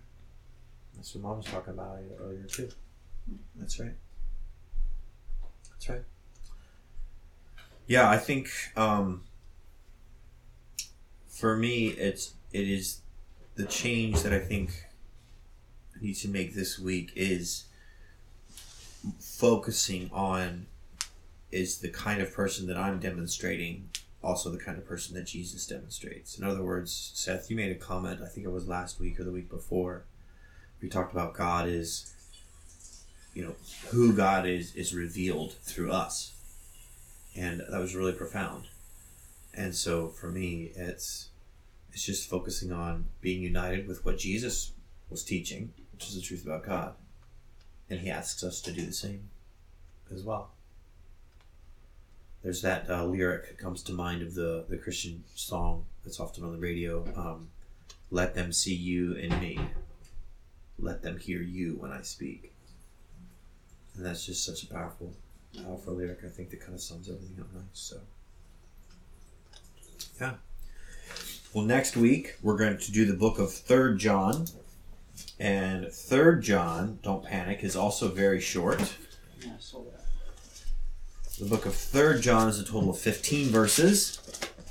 That's 0.97 1.15
what 1.15 1.23
Mom 1.23 1.37
was 1.39 1.47
talking 1.47 1.75
about 1.75 1.99
earlier 2.21 2.45
too. 2.45 2.69
That's 3.57 3.79
right. 3.79 3.95
That's 5.71 5.89
right. 5.89 6.03
Yeah, 7.87 8.11
I 8.11 8.19
think 8.19 8.51
um, 8.77 9.23
for 11.27 11.57
me, 11.57 11.89
it's 11.89 12.35
it 12.53 12.69
is 12.69 13.01
the 13.55 13.65
change 13.65 14.23
that 14.23 14.33
I 14.33 14.41
think 14.41 14.87
I 15.97 16.05
need 16.05 16.15
to 16.17 16.29
make 16.29 16.55
this 16.55 16.79
week 16.79 17.13
is 17.15 17.65
focusing 19.21 20.11
on 20.13 20.67
is 21.51 21.79
the 21.79 21.89
kind 21.89 22.21
of 22.21 22.33
person 22.33 22.67
that 22.67 22.77
I'm 22.77 22.99
demonstrating 22.99 23.89
also 24.23 24.51
the 24.51 24.59
kind 24.59 24.79
of 24.79 24.87
person 24.87 25.15
that 25.15 25.27
Jesus 25.27 25.67
demonstrates. 25.67 26.39
In 26.39 26.45
other 26.45 26.63
words, 26.63 27.13
Seth, 27.15 27.51
you 27.51 27.57
made 27.57 27.71
a 27.71 27.79
comment, 27.79 28.21
I 28.23 28.27
think 28.27 28.47
it 28.47 28.51
was 28.51 28.67
last 28.67 29.01
week 29.01 29.21
or 29.21 29.25
the 29.25 29.33
week 29.33 29.49
before. 29.49 30.05
We 30.83 30.89
talked 30.89 31.13
about 31.13 31.35
God 31.35 31.69
is 31.69 32.13
you 33.39 33.45
know, 33.45 33.55
who 33.91 34.13
God 34.13 34.47
is 34.47 34.75
is 34.75 34.93
revealed 34.93 35.53
through 35.63 35.93
us. 35.93 36.33
And 37.37 37.61
that 37.61 37.81
was 37.81 37.95
really 37.95 38.13
profound. 38.13 38.65
And 39.55 39.77
so 39.77 40.09
for 40.09 40.27
me, 40.27 40.73
it's 40.75 41.29
it's 41.93 42.05
just 42.05 42.29
focusing 42.29 42.73
on 42.73 43.07
being 43.21 43.41
united 43.41 43.87
with 43.87 44.05
what 44.05 44.19
Jesus 44.19 44.73
was 45.09 45.23
teaching, 45.23 45.73
which 45.93 46.09
is 46.09 46.17
the 46.17 46.21
truth 46.21 46.45
about 46.45 46.67
God. 46.67 46.95
And 47.89 48.01
he 48.01 48.11
asks 48.11 48.43
us 48.43 48.61
to 48.63 48.73
do 48.73 48.85
the 48.85 48.93
same 48.93 49.31
as 50.13 50.25
well. 50.25 50.51
There's 52.49 52.63
that 52.63 52.89
uh, 52.89 53.05
lyric 53.05 53.47
that 53.49 53.59
comes 53.59 53.83
to 53.83 53.93
mind 53.93 54.23
of 54.23 54.33
the, 54.33 54.65
the 54.71 54.79
Christian 54.79 55.23
song 55.35 55.85
that's 56.03 56.19
often 56.19 56.45
on 56.45 56.53
the 56.53 56.59
radio. 56.59 57.05
Um, 57.15 57.51
Let 58.11 58.35
them 58.35 58.55
see 58.55 58.75
you 58.75 59.13
in 59.13 59.39
me. 59.39 59.61
Let 60.79 61.03
them 61.03 61.19
hear 61.19 61.43
you 61.43 61.77
when 61.79 61.93
I 61.93 62.01
speak. 62.01 62.55
And 63.95 64.07
that's 64.07 64.25
just 64.25 64.47
such 64.47 64.63
a 64.63 64.67
powerful, 64.67 65.15
powerful 65.63 65.93
lyric. 65.93 66.21
I 66.25 66.29
think 66.29 66.49
that 66.49 66.63
kind 66.63 66.73
of 66.73 66.81
sums 66.81 67.11
everything 67.11 67.37
up 67.39 67.53
nice. 67.53 67.65
So, 67.75 68.01
yeah. 70.19 70.37
Well, 71.53 71.67
next 71.67 71.99
week 71.99 72.37
we're 72.41 72.57
going 72.57 72.79
to 72.79 72.93
do 72.93 73.05
the 73.05 73.13
book 73.13 73.39
of 73.39 73.53
Third 73.53 73.99
John, 73.99 74.47
and 75.39 75.93
Third 75.93 76.41
John, 76.45 76.99
don't 77.03 77.23
panic, 77.23 77.63
is 77.63 77.77
also 77.77 78.09
very 78.09 78.41
short. 78.41 78.97
Yeah. 79.43 79.51
The 81.39 81.47
book 81.47 81.67
of 81.67 81.75
Third 81.75 82.21
John 82.21 82.49
is 82.49 82.59
a 82.59 82.65
total 82.65 82.91
of 82.91 82.99
fifteen 82.99 83.47
verses, 83.51 84.19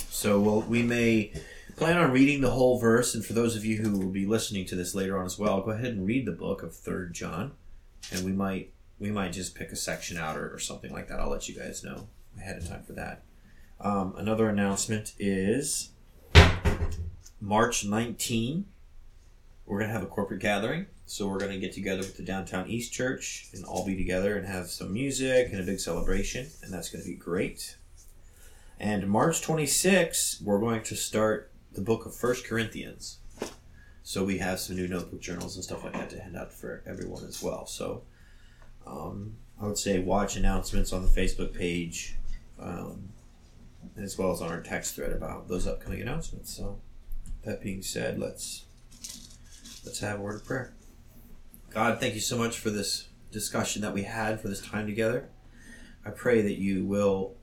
so 0.10 0.38
we'll, 0.38 0.62
we 0.64 0.84
may 0.84 1.32
plan 1.78 1.98
on 1.98 2.12
reading 2.12 2.42
the 2.42 2.52
whole 2.52 2.78
verse. 2.78 3.16
And 3.16 3.26
for 3.26 3.32
those 3.32 3.56
of 3.56 3.64
you 3.64 3.78
who 3.78 3.98
will 3.98 4.10
be 4.10 4.26
listening 4.26 4.66
to 4.66 4.76
this 4.76 4.94
later 4.94 5.18
on 5.18 5.26
as 5.26 5.40
well, 5.40 5.62
go 5.62 5.72
ahead 5.72 5.94
and 5.94 6.06
read 6.06 6.26
the 6.26 6.34
book 6.34 6.64
of 6.64 6.76
Third 6.76 7.14
John, 7.14 7.54
and 8.12 8.26
we 8.26 8.34
might 8.34 8.74
we 9.00 9.12
might 9.12 9.32
just 9.32 9.56
pick 9.56 9.72
a 9.72 9.78
section 9.78 10.18
out 10.18 10.36
or, 10.36 10.54
or 10.54 10.60
something 10.60 10.92
like 10.92 11.08
that. 11.08 11.22
I'll 11.22 11.30
let 11.30 11.48
you 11.48 11.56
guys 11.58 11.86
know 11.86 12.10
ahead 12.38 12.58
of 12.58 12.68
time 12.68 12.84
for 12.84 12.94
that. 12.94 13.24
Um, 13.80 14.14
another 14.18 14.50
announcement 14.50 15.14
is 15.18 15.92
March 17.40 17.86
19. 17.86 18.66
We're 19.68 19.80
going 19.80 19.90
to 19.90 19.94
have 19.94 20.04
a 20.04 20.08
corporate 20.08 20.40
gathering. 20.40 20.88
So 21.06 21.28
we're 21.28 21.40
going 21.40 21.52
to 21.52 21.60
get 21.60 21.74
together 21.74 22.00
with 22.00 22.16
the 22.16 22.24
Downtown 22.24 22.70
East 22.70 22.94
Church 22.94 23.50
and 23.54 23.66
all 23.66 23.86
be 23.86 23.98
together 23.98 24.38
and 24.38 24.48
have 24.48 24.68
some 24.68 24.94
music 24.94 25.50
and 25.52 25.60
a 25.60 25.64
big 25.64 25.80
celebration. 25.80 26.48
And 26.64 26.74
that's 26.74 26.90
going 26.90 27.04
to 27.04 27.10
be 27.10 27.16
great. 27.16 27.78
And 28.80 29.10
March 29.10 29.42
26, 29.42 30.42
we're 30.42 30.60
going 30.60 30.84
to 30.84 30.96
start 30.96 31.52
the 31.74 31.82
book 31.82 32.06
of 32.06 32.16
First 32.16 32.46
Corinthians. 32.46 33.18
So 34.04 34.24
we 34.24 34.38
have 34.38 34.60
some 34.62 34.78
new 34.78 34.88
notebook 34.88 35.20
journals 35.20 35.56
and 35.56 35.64
stuff 35.66 35.84
like 35.84 35.94
that 35.94 36.10
to 36.12 36.22
hand 36.22 36.38
out 36.38 36.54
for 36.54 36.82
everyone 36.86 37.26
as 37.26 37.44
well. 37.44 37.66
So 37.66 38.04
um, 38.86 39.36
I 39.62 39.66
would 39.66 39.78
say 39.78 40.00
watch 40.00 40.38
announcements 40.38 40.94
on 40.94 41.04
the 41.04 41.10
Facebook 41.10 41.54
page, 41.54 42.16
um, 42.58 43.10
as 43.98 44.18
well 44.18 44.32
as 44.32 44.42
on 44.42 44.50
our 44.50 44.62
text 44.62 44.96
thread 44.96 45.12
about 45.12 45.50
those 45.50 45.68
upcoming 45.68 46.02
announcements. 46.02 46.56
So 46.56 46.80
that 47.44 47.62
being 47.62 47.82
said, 47.82 48.18
let's 48.18 48.64
let's 49.88 50.00
have 50.00 50.20
a 50.20 50.22
word 50.22 50.36
of 50.36 50.44
prayer. 50.44 50.74
God, 51.70 52.02
thank 52.02 52.14
you 52.14 52.20
so 52.20 52.38
much 52.38 52.60
for 52.60 52.70
this 52.70 53.08
discussion 53.32 53.82
that 53.84 53.94
we 53.94 54.04
had 54.04 54.42
for 54.42 54.50
this 54.50 54.60
time 54.60 54.86
together. 54.86 55.30
I 56.06 56.10
pray 56.10 56.42
that 56.42 56.60
you 56.60 56.86
will 56.86 57.38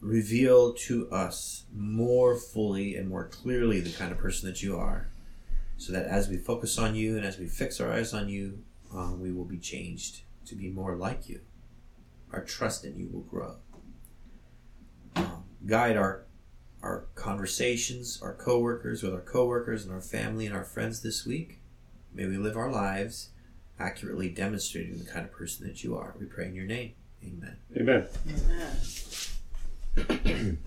reveal 0.00 0.74
to 0.74 1.08
us 1.10 1.66
more 1.72 2.36
fully 2.36 2.96
and 2.96 3.08
more 3.08 3.28
clearly 3.28 3.78
the 3.80 3.92
kind 3.92 4.10
of 4.10 4.18
person 4.18 4.48
that 4.48 4.60
you 4.60 4.76
are, 4.76 5.08
so 5.76 5.92
that 5.92 6.06
as 6.06 6.28
we 6.28 6.36
focus 6.36 6.78
on 6.78 6.96
you 6.96 7.16
and 7.16 7.24
as 7.24 7.38
we 7.38 7.46
fix 7.46 7.80
our 7.80 7.92
eyes 7.92 8.12
on 8.12 8.28
you, 8.28 8.58
um, 8.92 9.20
we 9.20 9.30
will 9.30 9.44
be 9.44 9.58
changed 9.58 10.22
to 10.46 10.56
be 10.56 10.70
more 10.70 10.96
like 10.96 11.28
you. 11.28 11.42
Our 12.32 12.42
trust 12.42 12.84
in 12.84 12.98
you 12.98 13.08
will 13.12 13.22
grow. 13.22 13.54
Um, 15.14 15.44
guide 15.64 15.96
our 15.96 16.24
our 16.82 17.06
conversations, 17.14 18.20
our 18.20 18.34
coworkers, 18.34 19.02
with 19.04 19.14
our 19.14 19.20
coworkers 19.20 19.84
and 19.84 19.92
our 19.94 20.02
family 20.02 20.44
and 20.44 20.54
our 20.54 20.64
friends 20.64 21.00
this 21.00 21.24
week. 21.24 21.60
May 22.14 22.26
we 22.26 22.36
live 22.36 22.56
our 22.56 22.70
lives 22.70 23.30
accurately 23.78 24.28
demonstrating 24.28 24.98
the 24.98 25.04
kind 25.04 25.24
of 25.24 25.32
person 25.32 25.66
that 25.66 25.82
you 25.82 25.96
are. 25.96 26.14
We 26.18 26.26
pray 26.26 26.46
in 26.46 26.54
your 26.54 26.64
name. 26.64 26.92
Amen. 27.24 27.56
Amen. 27.76 28.06
Amen. 29.98 30.58